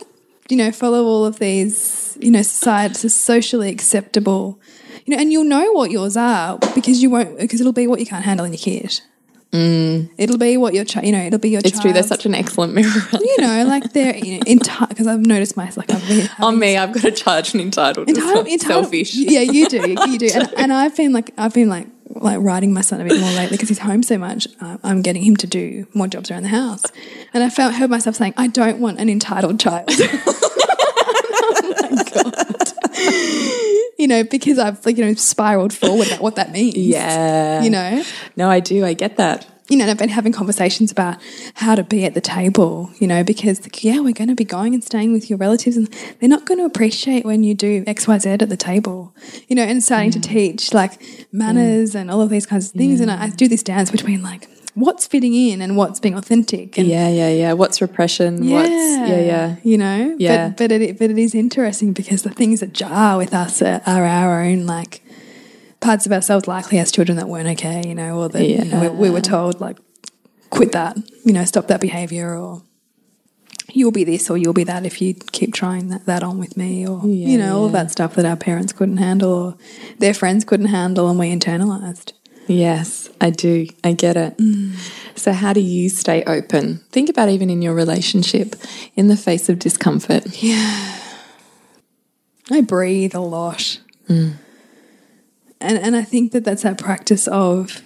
[0.50, 4.58] you know, follow all of these, you know, society, socially acceptable,
[5.06, 8.00] you know, and you'll know what yours are because you won't, because it'll be what
[8.00, 9.02] you can't handle in your kid.
[9.56, 11.94] It'll be what your child, you know, it'll be your It's true.
[11.94, 12.92] They're such an excellent mirror.
[13.14, 16.60] you know, like they're you know, in because I've noticed my like I've been On
[16.60, 18.10] me, I've got to charge an entitled.
[18.10, 19.16] Entitled, entitled, selfish.
[19.16, 22.74] Yeah, you do, you do, and, and I've been like I've been like like riding
[22.74, 24.48] my son a bit more lately because he's home so much.
[24.60, 26.84] Uh, I'm getting him to do more jobs around the house,
[27.34, 30.42] and I felt heard myself saying, "I don't want an entitled child." oh
[31.80, 33.62] my god.
[34.06, 36.78] You know, because I've like you know spiraled forward about what that means.
[36.78, 37.64] Yeah.
[37.64, 38.04] you know,
[38.36, 38.86] No, I do.
[38.86, 39.48] I get that.
[39.68, 41.18] you know, and I've been having conversations about
[41.56, 44.76] how to be at the table, you know, because yeah, we're going to be going
[44.76, 45.88] and staying with your relatives, and
[46.20, 49.12] they're not going to appreciate when you do X, Y, Z at the table,
[49.48, 50.24] you know, and starting to mm.
[50.24, 52.02] teach like manners mm.
[52.02, 53.00] and all of these kinds of things.
[53.00, 56.78] And I, I do this dance between like what's fitting in and what's being authentic.
[56.78, 57.54] And Yeah, yeah, yeah.
[57.54, 58.44] What's repression?
[58.44, 59.56] yeah, What's yeah, yeah.
[59.64, 60.50] you know, Yeah.
[60.50, 63.82] But but it but it is interesting because the things that jar with us are,
[63.86, 65.02] are our own like
[65.80, 68.82] parts of ourselves, likely as children that weren't okay, you know, or that you know,
[68.82, 69.78] we, we were told like
[70.50, 72.64] quit that, you know, stop that behavior, or
[73.74, 76.58] you'll be this or you'll be that if you keep trying that, that on with
[76.58, 79.58] me, or you know, all that stuff that our parents couldn't handle or
[80.00, 82.14] their friends couldn't handle, and we internalized.
[82.48, 83.68] Yes, I do.
[83.84, 84.40] I get it.
[85.16, 86.84] So, how do you stay open?
[86.92, 88.56] Think about even in your relationship,
[88.96, 90.44] in the face of discomfort.
[90.44, 91.02] Yeah.
[92.52, 93.80] I breathe a lot.
[94.08, 94.36] Mm.
[95.60, 97.82] And and I think that that's that practice of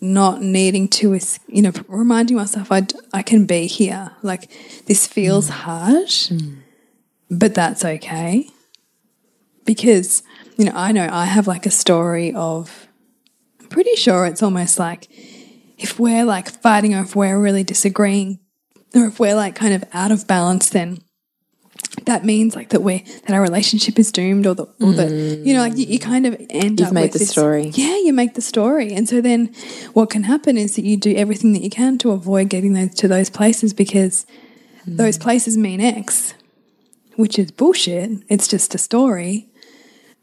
[0.00, 4.10] not needing to, you know, reminding myself I, I can be here.
[4.22, 4.50] Like
[4.86, 5.52] this feels mm.
[5.52, 6.58] hard, mm.
[7.30, 8.48] but that's okay.
[9.64, 10.22] Because,
[10.58, 12.83] you know, I know I have like a story of,
[13.74, 15.08] pretty sure it's almost like
[15.76, 18.38] if we're like fighting or if we're really disagreeing
[18.94, 20.98] or if we're like kind of out of balance, then
[22.04, 25.52] that means like that we that our relationship is doomed or that or that you
[25.52, 27.72] know like you, you kind of end You've up made with the this- story.
[27.74, 28.94] yeah you make the story.
[28.94, 29.52] And so then
[29.92, 32.94] what can happen is that you do everything that you can to avoid getting those
[32.94, 34.24] to those places because
[34.86, 35.22] those hmm.
[35.22, 36.34] places mean x
[37.16, 38.10] which is bullshit.
[38.28, 39.48] It's just a story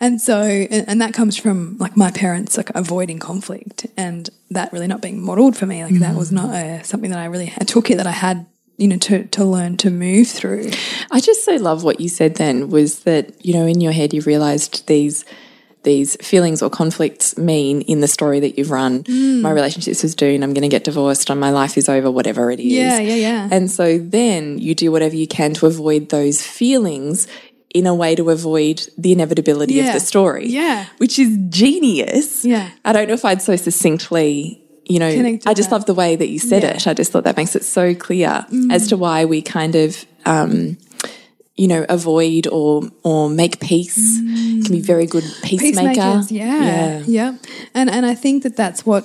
[0.02, 4.74] and so and, and that comes from like my parents like avoiding conflict and that
[4.74, 7.54] really not being modeled for me like that was not a, something that i really
[7.62, 8.46] I took it that i had
[8.78, 10.72] you know to to learn to move through
[11.12, 14.14] I just so love what you said then was that, you know, in your head
[14.14, 15.26] you realized these
[15.84, 19.42] these feelings or conflicts mean in the story that you've run, Mm.
[19.42, 22.50] my relationships is doomed, I'm going to get divorced, or my life is over, whatever
[22.52, 22.68] it is.
[22.72, 23.50] Yeah, yeah, yeah.
[23.52, 27.28] And so then you do whatever you can to avoid those feelings
[27.74, 29.88] in a way to avoid the inevitability Yeah.
[29.88, 30.48] of the story.
[30.48, 30.86] Yeah.
[30.98, 32.44] Which is genius.
[32.44, 32.70] Yeah.
[32.84, 35.76] I don't know if I'd so succinctly, you know, Connected I just that.
[35.78, 36.74] love the way that you said Yeah.
[36.74, 36.76] Mm.
[36.76, 36.88] it.
[36.88, 40.78] I just thought that makes it so clear as to why we kind of um,
[41.62, 42.70] you know, avoid or
[43.10, 44.02] or make peace.
[44.66, 45.90] Can be very good peacemaker.
[45.94, 47.32] Peacemakers, yeah, yeah,
[47.78, 49.04] And and I think that that's what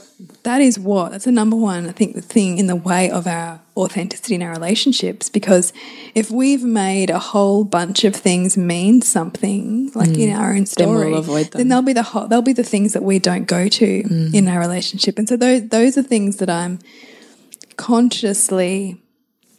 [0.49, 1.83] that is what that's the number one.
[1.89, 5.67] I think the thing in the way of our authenticity in our relationships because
[6.15, 11.09] if we've made a whole bunch of things mean something like in our own story,
[11.09, 11.11] Mm.
[11.11, 11.59] we'll avoid them.
[11.59, 14.33] then they'll be the ho- they'll be the things that we don't go to Mm.
[14.39, 15.19] in our relationship.
[15.19, 16.79] And so those those are things that I'm
[17.77, 18.97] consciously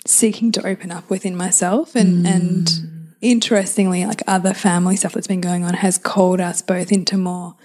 [0.08, 1.96] seeking to open up within myself.
[1.96, 2.26] And hmm.
[2.26, 7.18] and interestingly like other family stuff that's been going on has called us both into
[7.18, 7.56] more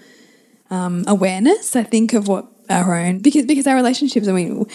[0.71, 4.65] um, awareness I think of what our own because because our relationships I mean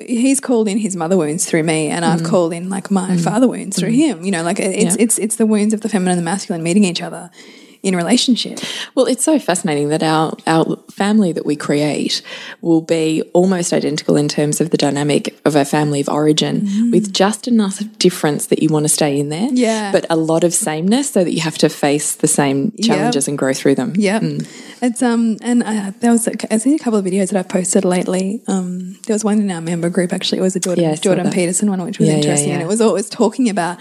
[0.00, 2.26] he's called in his mother wounds through me and I've hmm.
[2.26, 3.18] called in like my hmm.
[3.18, 4.24] father wounds through him.
[4.24, 5.04] You know like it's Yeah.
[5.04, 7.30] it's it's the wounds of the feminine and the masculine meeting each other
[7.82, 8.58] in relationship
[8.94, 12.22] Well, it's so fascinating that our our family that we create
[12.60, 17.12] will be almost identical in terms of the dynamic of our family of origin, with
[17.12, 19.92] just enough difference that you want to stay in there, Yeah.
[19.92, 23.38] but a lot of sameness so that you have to face the same challenges and
[23.38, 23.92] grow through them.
[23.96, 24.20] Yeah,
[24.82, 27.48] it's um, and uh, there was a, I've seen a couple of videos that I've
[27.48, 28.42] posted lately.
[28.48, 30.38] Um, there was one in our member group actually.
[30.38, 31.30] It was a Jordan Yeah, Jordan.
[31.30, 33.78] Peterson one, which was Yeah, yeah, interesting, and it was always talking about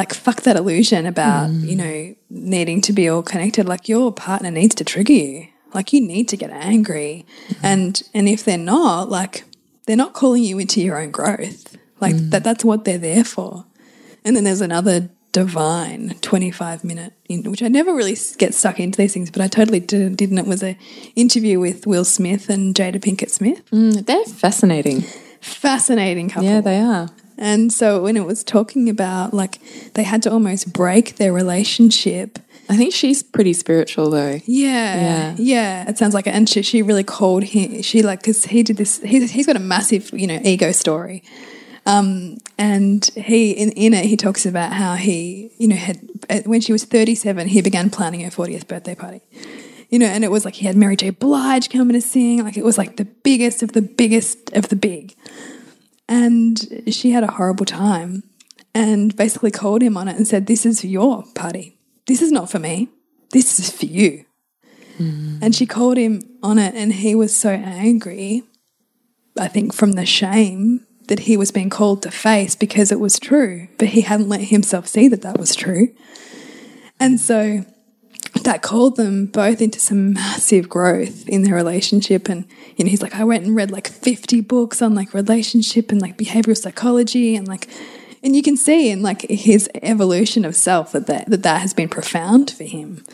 [0.00, 1.68] like fuck that illusion about Mm.
[1.70, 3.64] you know needing to be all connected.
[3.72, 5.34] Like your partner needs to trigger you.
[5.74, 7.14] Like you need to get angry,
[7.48, 7.66] Mm-hmm.
[7.72, 9.44] and and if they're not, like
[9.86, 11.76] they're not calling you into your own growth.
[12.04, 12.30] Like Mm.
[12.30, 12.44] that.
[12.44, 13.64] That's what they're there for.
[14.24, 18.96] And then there's another divine 25 minute, in, which I never really get stuck into
[18.96, 20.38] these things, but I totally did, didn't.
[20.38, 20.76] It was a
[21.14, 23.60] interview with Will Smith and Jada Pinkett Smith.
[23.70, 25.04] Mm, they're fascinating.
[25.40, 26.48] Fascinating couple.
[26.48, 27.08] Yeah, they are.
[27.38, 29.58] And so when it was talking about like
[29.94, 32.38] they had to almost break their relationship.
[32.68, 34.40] I think she's pretty spiritual though.
[34.44, 35.34] Yeah, Yeah.
[35.38, 36.34] yeah, It sounds like it.
[36.34, 37.82] And she, she really called him.
[37.82, 38.98] She like because he did this.
[39.02, 41.22] He's, he's got a massive you know ego story.
[41.84, 46.00] Um, and he in, in it he talks about how he you know had
[46.44, 49.20] when she was 37 he began planning her 40th birthday party
[49.88, 52.56] you know and it was like he had Mary J Blige coming to sing like
[52.56, 55.14] it was like the biggest of the biggest of the big
[56.08, 58.22] and she had a horrible time
[58.74, 61.78] and basically called him on it and said this is for your party.
[62.06, 62.88] This is not for me.
[63.32, 64.24] This is for you.
[64.96, 65.38] Hmm.
[65.42, 68.44] And she called him on it and he was so angry
[69.38, 73.18] I think from the shame that he was being called to face because it was
[73.18, 75.94] true, but he hadn't let himself see that that was true.
[76.98, 77.64] And so
[78.42, 82.28] that called them both into some massive growth in their relationship.
[82.28, 85.90] And, you know, he's like, I went and read like 50 books on like relationship
[85.90, 87.68] and like behavioral psychology and like,
[88.22, 91.74] and you can see in like his evolution of self that that, that, that has
[91.74, 93.04] been profound for him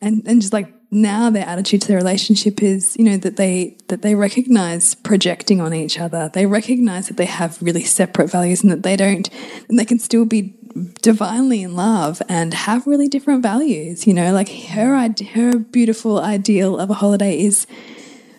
[0.00, 3.76] and and just like now their attitude to their relationship is you know that they
[3.88, 6.30] that they recognize projecting on each other.
[6.32, 9.28] They recognize that they have really separate values and that they don't
[9.68, 10.54] and they can still be
[11.00, 14.94] divinely in love and have really different values you know like her
[15.32, 17.66] her beautiful ideal of a holiday is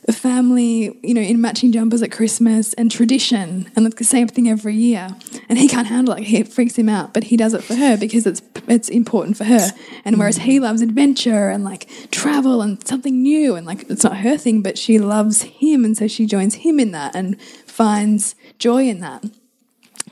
[0.08, 4.28] a family, you know, in matching jumpers at Christmas and tradition, and it's the same
[4.30, 5.10] thing every year.
[5.50, 7.14] And he can't handle it; it freaks him out.
[7.14, 9.70] But he does it for her because it's it's important for her.
[10.06, 14.18] And whereas he loves adventure and like travel and something new, and like it's not
[14.18, 18.36] her thing, but she loves him, and so she joins him in that and finds
[18.60, 19.26] joy in that.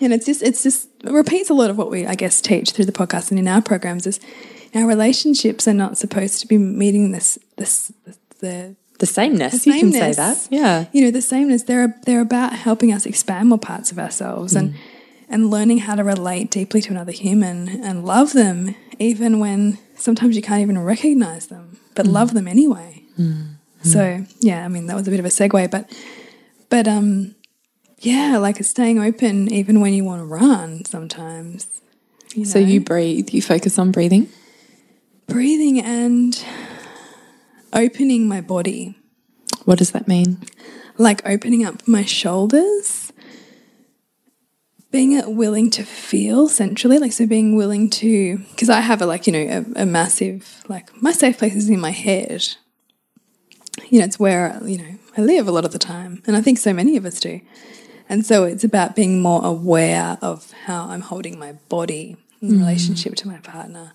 [0.02, 2.72] And it's just it's just it repeats a lot of what we I guess teach
[2.72, 4.20] through the podcast and in our programs is
[4.74, 7.94] our relationships are not supposed to be meeting this this
[8.40, 10.48] the The sameness, you can say that.
[10.50, 10.86] Yeah.
[10.94, 14.74] you know the sameness they're they're about helping us expand more parts of ourselves and
[14.74, 14.78] mm.
[15.30, 20.36] and learning how to relate deeply to another human and love them even when sometimes
[20.36, 22.36] you can't even recognize them but love mm.
[22.36, 23.04] them anyway.
[23.20, 23.56] Mm.
[23.84, 25.92] So yeah i mean that was a bit of a segue but
[26.70, 27.36] but um
[28.00, 31.68] yeah like staying open even when you want to run sometimes
[32.34, 34.28] you So you breathe, you focus on breathing.
[35.28, 36.44] breathing and
[37.76, 38.96] opening my body
[39.66, 40.40] What does that mean?
[40.98, 43.12] like opening up my shoulders,
[44.92, 49.28] being willing to feel centrally, like so being willing to, because I have a like,
[49.28, 52.48] you know, a, a massive, like my safe place is in my head.
[53.90, 56.24] You know, it's where, you know, I live a lot of the time.
[56.26, 57.42] And I think so many of us do.
[58.08, 62.60] And so it's about being more aware of how I'm holding my body in mm.
[62.60, 63.94] relationship to my partner,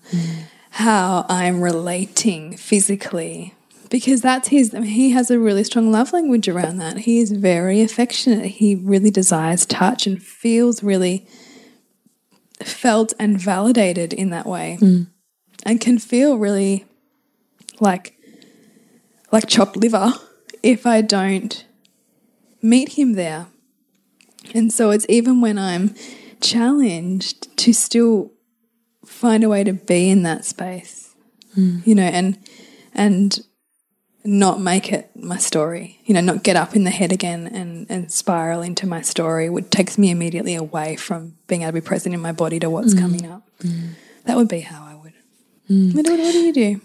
[0.71, 3.55] how I'm relating physically,
[3.91, 4.73] because that's his.
[4.73, 6.99] I mean, he has a really strong love language around that.
[6.99, 8.45] He is very affectionate.
[8.45, 11.27] He really desires touch and feels really
[12.63, 15.03] felt and validated in that way, hmm.
[15.63, 16.85] and can feel really
[17.79, 18.17] like
[19.31, 20.13] like chopped liver
[20.63, 21.65] if I don't
[22.61, 23.47] meet him there.
[24.55, 25.95] And so it's even when I'm
[26.39, 28.31] challenged to still
[29.05, 31.13] find a way to be in that space,
[31.55, 31.79] hmm.
[31.83, 32.37] you know, and
[32.93, 33.39] and
[34.23, 37.87] not make it my story, you know, not get up in the head again and,
[37.89, 41.81] and spiral into my story, which takes me immediately away from being able to be
[41.81, 43.43] present in my body to what's coming up.
[44.25, 45.13] That would be how I would.
[45.95, 46.81] What, do- what do you do?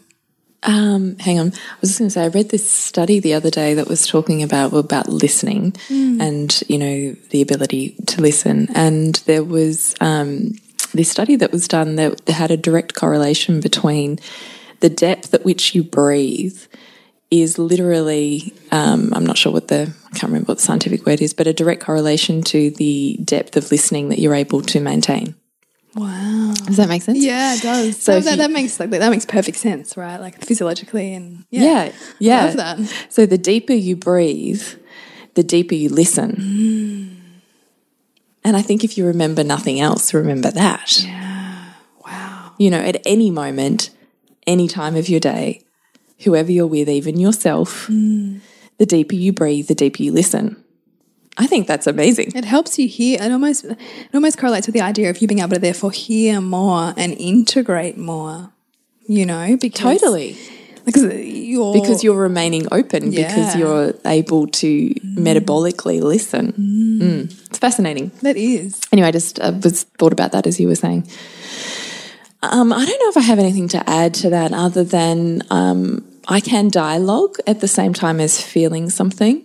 [0.63, 1.49] Um, hang on.
[1.49, 4.07] I was just going to say, I read this study the other day that was
[4.07, 5.75] talking about about listening
[6.21, 8.69] and you know the ability to listen.
[8.75, 10.53] And there was um,
[10.93, 14.19] this study that was done that had a direct correlation between
[14.81, 16.59] the depth at which you breathe
[17.31, 21.21] is literally um, I'm not sure what the I can't remember what the scientific word
[21.21, 25.35] is, but a direct correlation to the depth of listening that you're able to maintain.
[25.95, 26.53] Wow.
[26.67, 27.19] Does that make sense?
[27.19, 27.97] Yeah, it does.
[27.97, 30.21] So So that, you- that makes like that makes perfect sense, right?
[30.21, 32.41] Like physiologically and yeah, Yeah, yeah.
[32.41, 33.07] I love that.
[33.09, 34.63] So the deeper you breathe,
[35.35, 37.13] the deeper you listen.
[38.45, 41.05] And I think if you remember nothing else, remember that.
[42.05, 42.53] Wow.
[42.59, 43.91] You know, at any moment,
[44.47, 45.63] any time of your day,
[46.19, 50.63] whoever you're with, even yourself, the deeper you breathe, the deeper you listen.
[51.39, 52.33] I think that's amazing.
[52.35, 53.23] It helps you hear.
[53.23, 53.79] It almost it
[54.15, 57.99] almost correlates with the idea of you being able to therefore hear more and integrate
[57.99, 58.51] more.
[59.07, 60.37] You know, because Totally.
[60.85, 66.53] because you're Because you're remaining open, because you're able to metabolically listen.
[66.53, 67.47] Mm.
[67.49, 68.11] It's fascinating.
[68.23, 71.07] that is anyway, I just uh, was thought about that as you were saying.
[72.51, 76.05] Um, I don't know if I have anything to add to that other than um,
[76.29, 79.45] I can dialogue at the same time as feeling something.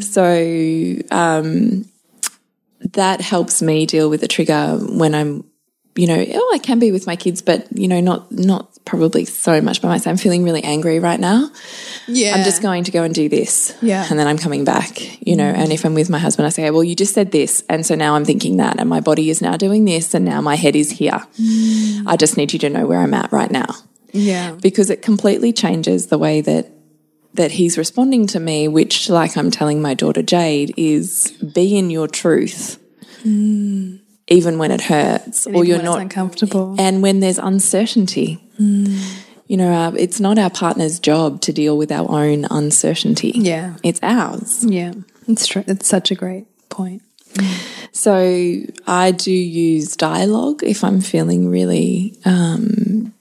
[0.00, 1.84] So um,
[2.92, 5.44] that helps me deal with the trigger when I'm,
[5.96, 9.24] you know, oh, I can be with my kids, but you know, not not probably
[9.24, 10.12] so much by myself.
[10.12, 11.50] I'm feeling really angry right now.
[12.06, 12.34] yeah.
[12.34, 13.76] I'm just going to go and do this.
[13.80, 14.06] Yeah.
[14.10, 15.44] And then I'm coming back, you know.
[15.44, 17.64] And if I'm with my husband, I say, well, you just said this.
[17.68, 18.78] And so now I'm thinking that.
[18.78, 20.12] And my body is now doing this.
[20.12, 21.24] And now my head is here.
[21.40, 22.06] Mm.
[22.06, 23.74] I just need you to know where I'm at right now
[24.14, 26.70] yeah because it completely changes the way that.
[27.34, 31.90] That he's responding to me, which, like I'm telling my daughter Jade, is be in
[31.90, 32.78] your truth,
[33.24, 33.98] mm.
[34.34, 36.74] Even when it hurts, or you're not uncomfortable.
[36.78, 38.40] and when there's uncertainty.
[39.46, 43.32] You know, uh, it's not our partner's job to deal with our own uncertainty.
[43.34, 43.76] Yeah.
[43.82, 44.64] It's ours.
[44.64, 44.94] yeah,
[45.28, 45.64] it's true.
[45.66, 47.02] It's such a great point.
[47.92, 48.14] So
[48.86, 53.12] I do use dialogue if I'm feeling really um,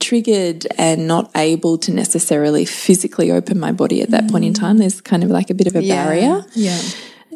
[0.00, 4.78] triggered and not able to necessarily physically open my body at that point in time.
[4.78, 6.44] There's kind of like a bit of a barrier.
[6.54, 6.80] Yeah,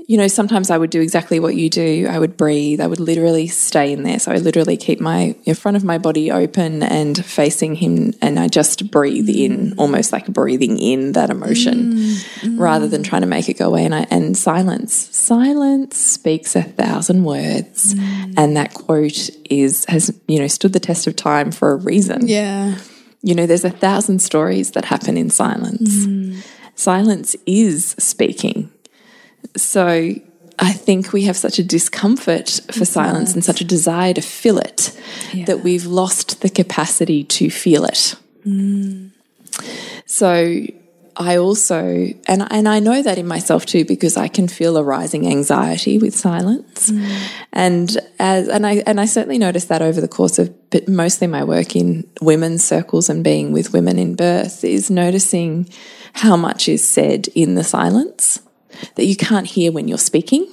[0.08, 2.06] you know, sometimes I would do exactly what you do.
[2.08, 2.80] I would breathe.
[2.80, 4.18] I would literally stay in there.
[4.18, 8.38] So I literally keep my in front of my body open and facing him, and
[8.38, 13.04] I just breathe in, almost like breathing in that emotion, mm, rather than mm.
[13.04, 13.84] trying to make it go away.
[13.84, 18.34] And I, and silence, silence speaks a thousand words, mm.
[18.38, 22.26] and that quote is has you know stood the test of time for a reason.
[22.26, 22.78] yeah,
[23.20, 26.06] You know, there's a thousand stories that happen in silence.
[26.76, 28.70] Silence is speaking.
[29.56, 30.14] So
[30.58, 34.58] I think we have such a discomfort for silence and such a desire to fill
[34.58, 34.98] it
[35.46, 38.16] that we've lost the capacity to feel it.
[38.44, 39.10] Mm.
[40.06, 40.66] So
[41.16, 44.82] I also, and, and I know that in myself too, because I can feel a
[44.82, 46.90] rising anxiety with silence.
[46.90, 47.28] Mm.
[47.52, 51.26] And as, and I, and I certainly noticed that over the course of but mostly
[51.26, 55.68] my work in women's circles and being with women in birth is noticing
[56.12, 58.40] how much is said in the silence
[58.94, 60.52] that you can't hear when you're speaking,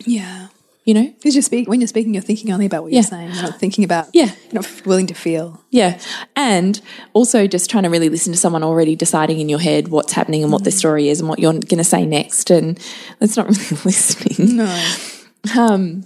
[0.00, 0.48] yeah.
[0.84, 1.06] you know?
[1.06, 2.98] Because you're speak when you're speaking, you're thinking only about what Yeah.
[2.98, 3.32] you're saying.
[3.32, 4.08] You're not thinking about.
[4.12, 4.30] Yeah.
[4.50, 5.62] You're not willing to feel.
[5.70, 5.98] Yeah.
[6.36, 6.80] And
[7.12, 10.42] also just trying to really listen to someone already deciding in your head what's happening
[10.42, 10.78] and what the mm.
[10.78, 12.50] story is and what you're going to say next.
[12.50, 12.78] And
[13.18, 14.56] that's not really listening.
[14.56, 14.94] No.
[15.58, 16.04] Um,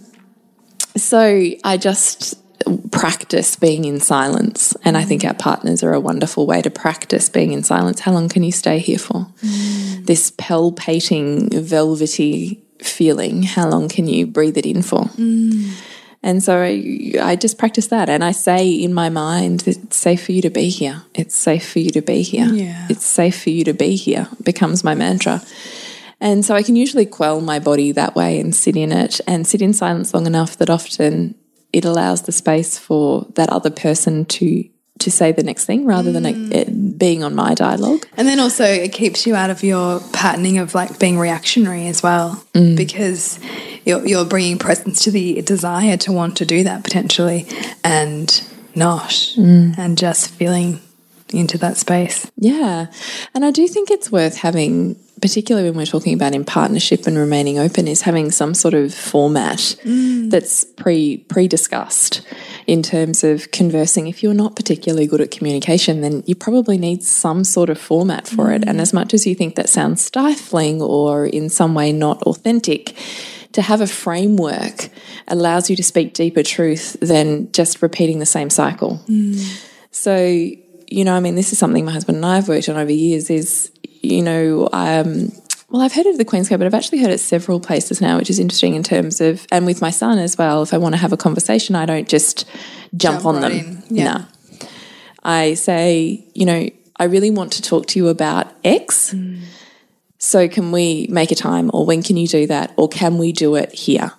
[0.97, 2.35] so I just
[2.77, 4.77] practice being in silence.
[4.85, 8.01] And I think our partners are a wonderful way to practice being in silence.
[8.01, 9.27] How long can you stay here for?
[9.43, 10.07] Mm.
[10.07, 15.05] This palpating, velvety feeling, how long can you breathe it in for?
[15.17, 15.73] Mm.
[16.23, 18.09] And so I, I just practice that.
[18.09, 21.03] And I say in my mind, it's safe for you to be here.
[21.15, 22.47] It's safe for you to be here.
[22.47, 22.87] Yeah.
[22.91, 25.43] It's safe for you to be here becomes my mantra.
[26.21, 29.47] And so I can usually quell my body that way and sit in it and
[29.47, 31.37] sit in silence long enough that often
[31.73, 34.65] it allows the space for that other person to
[34.99, 36.53] to say the next thing rather than it, mm.
[36.53, 38.05] it being on my dialogue.
[38.17, 42.03] And then also it keeps you out of your patterning of like being reactionary as
[42.03, 42.77] well, mm.
[42.77, 43.39] because
[43.85, 47.47] you're, you're bringing presence to the desire to want to do that potentially,
[47.85, 48.43] and
[48.75, 49.79] not, mm.
[49.79, 50.81] and just feeling
[51.33, 52.31] into that space.
[52.37, 52.87] Yeah.
[53.35, 57.17] And I do think it's worth having particularly when we're talking about in partnership and
[57.17, 60.31] remaining open, is having some sort of format mm.
[60.31, 62.23] that's pre pre discussed
[62.67, 64.07] in terms of conversing.
[64.07, 68.29] If you're not particularly good at communication, then you probably need some sort of format
[68.29, 68.65] for it.
[68.67, 68.83] And mm.
[68.83, 72.97] as much as you think that sounds stifling or in some way not authentic,
[73.53, 74.91] to have a framework
[75.27, 79.01] allows you to speak deeper truth than just repeating the same cycle.
[79.09, 79.65] Mm.
[79.91, 80.51] So,
[80.91, 82.93] you know, I mean, this is something my husband and I have worked on over
[82.93, 83.71] years is,
[84.03, 85.33] you know, um,
[85.71, 88.17] well, I've heard of the Queen's Code, but I've actually heard it several places now,
[88.17, 90.95] which is interesting in terms of, and with my son as well, if I want
[90.95, 92.47] to have a conversation, I don't just
[92.97, 93.83] jump, Jump on right them.
[93.91, 94.05] Yeah.
[94.05, 94.25] No.
[95.23, 99.15] I say, you know, I really want to talk to you about X.
[100.19, 102.73] So can we make a time or when can you do that?
[102.77, 104.13] Or can we do it here?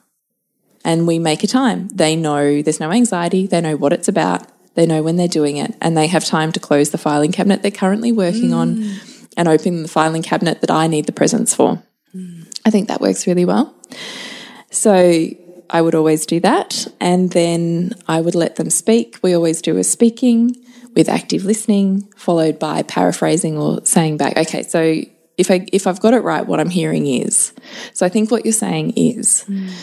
[0.85, 1.89] And we make a time.
[1.89, 3.47] They know there's no anxiety.
[3.47, 4.47] They know what it's about.
[4.79, 7.61] They know when they're doing it and they have time to close the filing cabinet
[7.63, 9.27] they're currently working on mm.
[9.35, 11.83] and open the filing cabinet that I need the presents for.
[12.15, 12.47] Mm.
[12.63, 13.75] I think that works really well.
[14.71, 15.31] So
[15.69, 16.87] I would always do that.
[17.01, 19.17] And then I would let them speak.
[19.21, 20.55] We always do a speaking
[20.95, 25.01] with active listening, followed by paraphrasing or saying back, okay, so
[25.37, 27.51] if I if I've got it right, what I'm hearing is.
[27.93, 29.43] So I think what you're saying is.
[29.49, 29.73] Mm.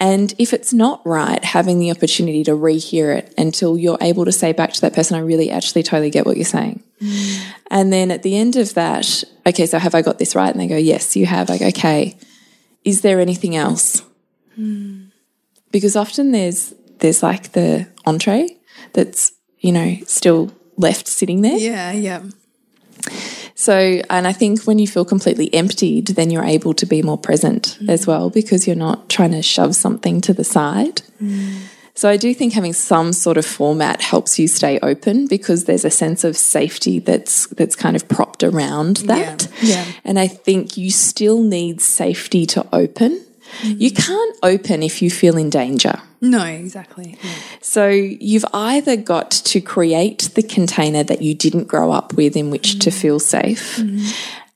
[0.00, 4.32] And if it's not right, having the opportunity to rehear it until you're able to
[4.32, 6.82] say back to that person, I really actually totally get what you're saying.
[7.00, 7.46] Mm.
[7.70, 10.50] And then at the end of that, okay, so have I got this right?
[10.50, 11.50] And they go, yes, you have.
[11.50, 12.16] I go, okay,
[12.84, 14.02] is there anything else?
[14.54, 15.06] Hmm.
[15.70, 18.56] Because often there's there's like the entree
[18.92, 21.58] that's you know still left sitting there.
[21.58, 22.22] Yeah, yeah.
[23.60, 27.18] So, and I think when you feel completely emptied, then you're able to be more
[27.18, 27.88] present mm.
[27.88, 31.02] as well because you're not trying to shove something to the side.
[31.20, 31.62] Mm.
[31.92, 35.84] So, I do think having some sort of format helps you stay open because there's
[35.84, 39.48] a sense of safety that's that's kind of propped around that.
[39.60, 39.84] yeah.
[40.04, 43.20] And I think you still need safety to open.
[43.64, 44.06] You mm.
[44.06, 46.00] can't open if you feel in danger.
[46.20, 47.16] No, exactly.
[47.22, 47.34] Yeah.
[47.60, 52.50] So you've either got to create the container that you didn't grow up with in
[52.50, 53.00] which to mm.
[53.00, 54.04] feel safe mm-hmm.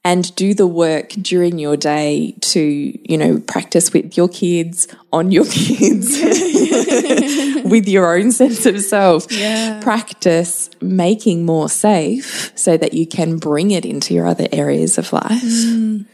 [0.05, 5.31] and do the work during your day to, you know, practice with your kids, on
[5.31, 6.19] your kids,
[7.65, 9.31] with your own sense of self.
[9.31, 9.81] Yeah.
[9.83, 15.13] Practice making more safe so that you can bring it into your other areas of
[15.13, 16.07] life mm.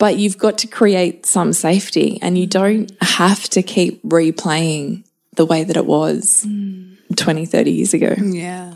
[0.00, 5.04] But you've got to create some safety and you don't have to keep replaying
[5.36, 6.96] the way that it was mm.
[7.14, 8.74] 20 30 years ago Yeah.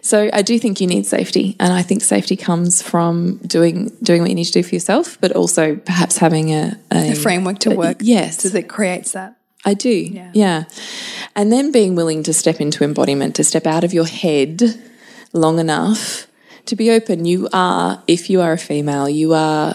[0.00, 4.20] so i do think you need safety and i think safety comes from doing doing
[4.22, 7.58] what you need to do for yourself but also perhaps having a, a, A framework
[7.60, 9.32] to work yes to that creates that.
[9.64, 9.90] I do.
[10.32, 10.64] Yeah.
[11.34, 14.62] And then being willing to step into embodiment, to step out of your head
[15.32, 16.28] long enough
[16.66, 17.24] to be open.
[17.24, 19.74] You are, if you are a female, you are,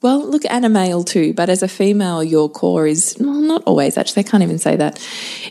[0.00, 3.62] well, look, and a male too, but as a female, your core is, well, not
[3.64, 4.98] always actually, I can't even say that.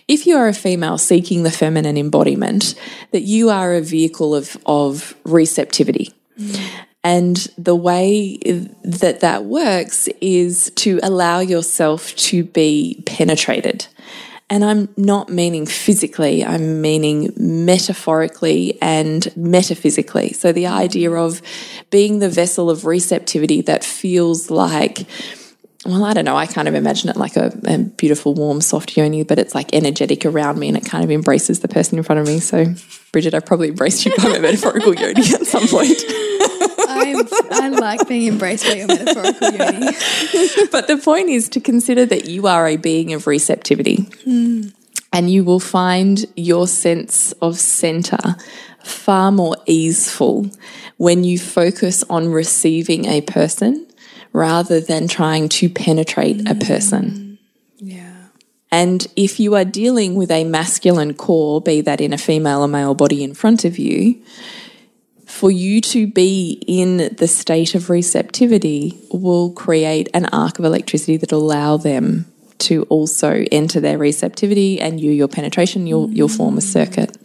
[0.08, 2.76] If you are a female seeking the feminine embodiment,
[3.12, 6.14] that you are a vehicle of, of receptivity.
[6.38, 6.70] Mm.
[7.04, 8.38] And the way
[8.84, 13.88] that that works is to allow yourself to be penetrated.
[14.52, 20.34] And I'm not meaning physically, I'm meaning metaphorically and metaphysically.
[20.34, 21.42] So the idea of
[21.90, 25.08] being the vessel of receptivity that feels like,
[25.86, 28.98] well, I don't know, I kind of imagine it like a, a beautiful, warm, soft
[28.98, 32.04] yoni, but it's like energetic around me and it kind of embraces the person in
[32.04, 32.42] front of me.
[32.42, 32.76] So,
[33.14, 35.98] Bridget, I've probably embraced you by my metaphorical yoni at some point.
[36.78, 39.88] I, I like being embraced by your metaphorical yoni.
[40.72, 44.70] but the point is to consider that you are a being of receptivity hmm.
[45.12, 48.36] and you will find your sense of center
[48.84, 50.50] far more easeful
[50.98, 53.88] when you focus on receiving a person
[54.34, 56.60] rather than trying to penetrate a hmm.
[56.60, 57.40] person.
[57.78, 58.12] Yeah.
[58.72, 62.68] And if you are dealing with a masculine core, be that in a female or
[62.70, 64.22] male body in front of you,
[65.42, 71.18] for you to be in the state of receptivity will create an arc of electricity
[71.18, 76.38] that allow them to also enter their receptivity and you your penetration you'll you'll mm.
[76.38, 77.18] form a circuit.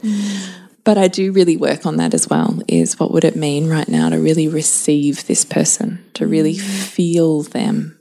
[0.83, 3.87] But i do really work on that as well is what would it mean right
[3.87, 6.61] now to really receive this person to really mm.
[6.61, 8.01] feel them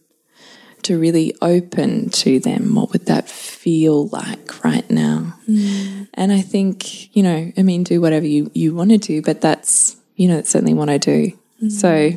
[0.83, 2.75] to really open to them?
[2.75, 5.33] What would that feel like right now?
[5.49, 6.07] Mm.
[6.13, 9.41] And i think you know i mean do whatever you you want to do but
[9.41, 11.71] that's you know that's certainly what i do mm.
[11.71, 12.11] so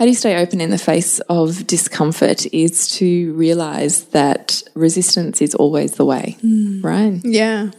[0.00, 5.42] how do you stay open in the face of discomfort is to realize that resistance
[5.42, 6.82] is always the way mm.
[6.82, 7.70] right Yeah.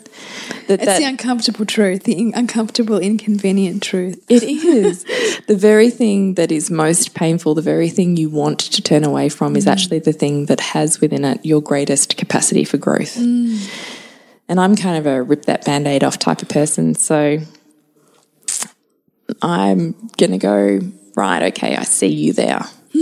[0.67, 4.23] that, It's that the uncomfortable truth, the uncomfortable, inconvenient truth.
[4.29, 5.03] it is
[5.47, 9.29] the very thing that is most painful, the very thing you want to turn away
[9.29, 9.71] from, is mm.
[9.71, 13.17] actually the thing that has within it your greatest capacity for growth.
[14.47, 16.93] And I'm kind of a rip that band aid off type of person.
[16.93, 17.39] So
[19.41, 20.79] I'm going to go,
[21.15, 22.61] right, okay, I see you there.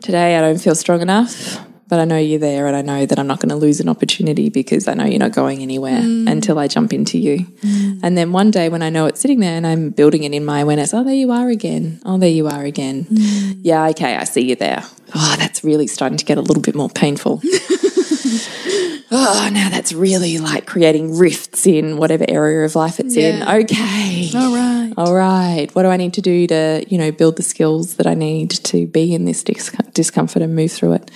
[0.00, 1.58] Today I don't feel strong enough,
[1.88, 3.88] but I know you're there and I know that I'm not going to lose an
[3.88, 6.30] opportunity because I know you're not going anywhere mm.
[6.30, 7.38] until I jump into you.
[7.38, 8.00] Mm.
[8.02, 10.44] And then one day when I know it's sitting there and I'm building it in
[10.44, 12.00] my awareness, oh, there you are again.
[12.04, 13.04] Oh, there you are again.
[13.04, 13.60] Mm.
[13.62, 14.82] Yeah, okay, I see you there.
[15.14, 17.40] Oh, that's really starting to get a little bit more painful.
[18.24, 23.42] oh, now that's really like creating rifts in whatever area of life it's in.
[23.42, 24.30] Okay.
[24.34, 24.92] All right.
[24.96, 25.74] All right.
[25.74, 28.50] What do I need to do to, you know, build the skills that I need
[28.50, 31.10] to be in this dis- discomfort and move through it?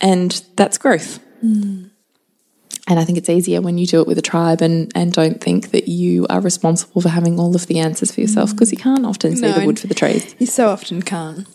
[0.00, 1.18] And that's growth.
[1.40, 1.84] Hmm.
[2.88, 5.40] And I think it's easier when you do it with a tribe and, and don't
[5.40, 8.56] think that you are responsible for having all of the answers for yourself hmm.
[8.56, 10.34] because you can't often see No, the wood for the trees.
[10.38, 11.46] You so often can't.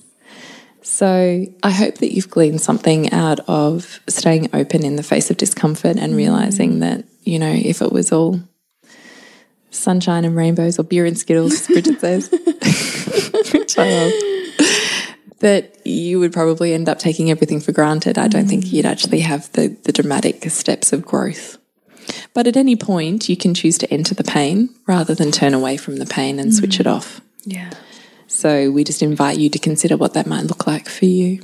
[0.89, 5.35] So I hope that you've gleaned something out of staying open in the face of
[5.35, 6.15] discomfort and mm.
[6.15, 8.39] realizing that, you know, if it was all
[9.69, 12.31] sunshine and rainbows or beer and skittles, as Bridget says,
[13.51, 14.13] which I love,
[15.39, 18.17] that you would probably end up taking everything for granted.
[18.17, 18.71] I don't think mm.
[18.71, 21.57] you'd actually have the, the dramatic steps of growth.
[22.33, 25.75] But at any point, you can choose to enter the pain rather than turn away
[25.75, 26.79] from the pain and switch mm.
[26.79, 27.19] it off.
[27.43, 27.71] Yeah.
[28.27, 31.39] So we just invite you to consider what that might look like for you.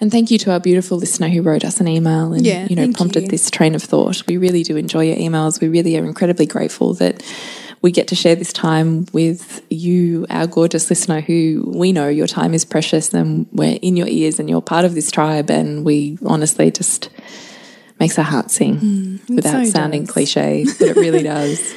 [0.00, 2.76] And thank you to our beautiful listener who wrote us an email and Yeah, you
[2.76, 3.28] know prompted you.
[3.28, 4.26] this train of thought.
[4.26, 5.60] We really do enjoy your emails.
[5.60, 7.22] We really are incredibly grateful that
[7.82, 12.26] we get to share this time with you, our gorgeous listener, who we know your
[12.26, 15.50] time is precious and we're in your ears and you're part of this tribe.
[15.50, 17.08] And we honestly just
[17.98, 20.12] makes our heart sing without Mm, so sounding does.
[20.12, 21.74] cliche, but it really does.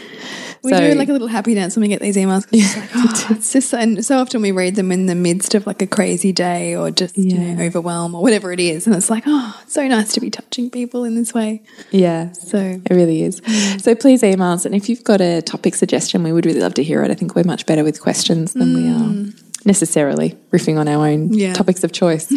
[0.64, 2.44] We So- do like a little happy dance when we get these emails.
[2.50, 5.56] 'cause it's like, oh, it's just, and so often we read them in the midst
[5.56, 8.96] of like a crazy day or just you know, overwhelm or whatever it is, and
[8.96, 11.62] it's like, oh, it's so nice to be touching people in this way.
[11.92, 12.32] Yeah.
[12.32, 13.42] So It really is.
[13.42, 13.82] Mm.
[13.82, 14.66] So please email us.
[14.66, 17.12] And if you've got a topic suggestion, we would really love to hear it.
[17.12, 19.34] I think we're much better with questions than we are mm.
[19.66, 21.54] Necessarily riffing on our own Yeah.
[21.54, 22.28] topics of choice.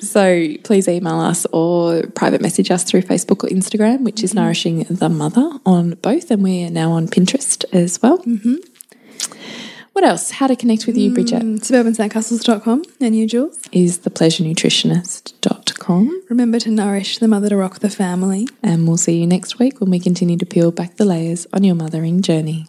[0.00, 4.84] so please email us or private message us through Facebook or Instagram, which is Nourishing
[4.90, 6.30] the Mother on both.
[6.30, 8.18] And we're now on Pinterest as well.
[8.18, 8.54] Mm-hmm.
[9.92, 10.30] What else?
[10.30, 13.58] How to connect with you, Bridget, suburbansandcastles.com and you, Jules.
[13.72, 16.22] is thepleasurenutritionist.com.
[16.28, 18.46] Remember to nourish the mother to rock the family.
[18.62, 21.64] And we'll see you next week when we continue to peel back the layers on
[21.64, 22.68] your mothering journey.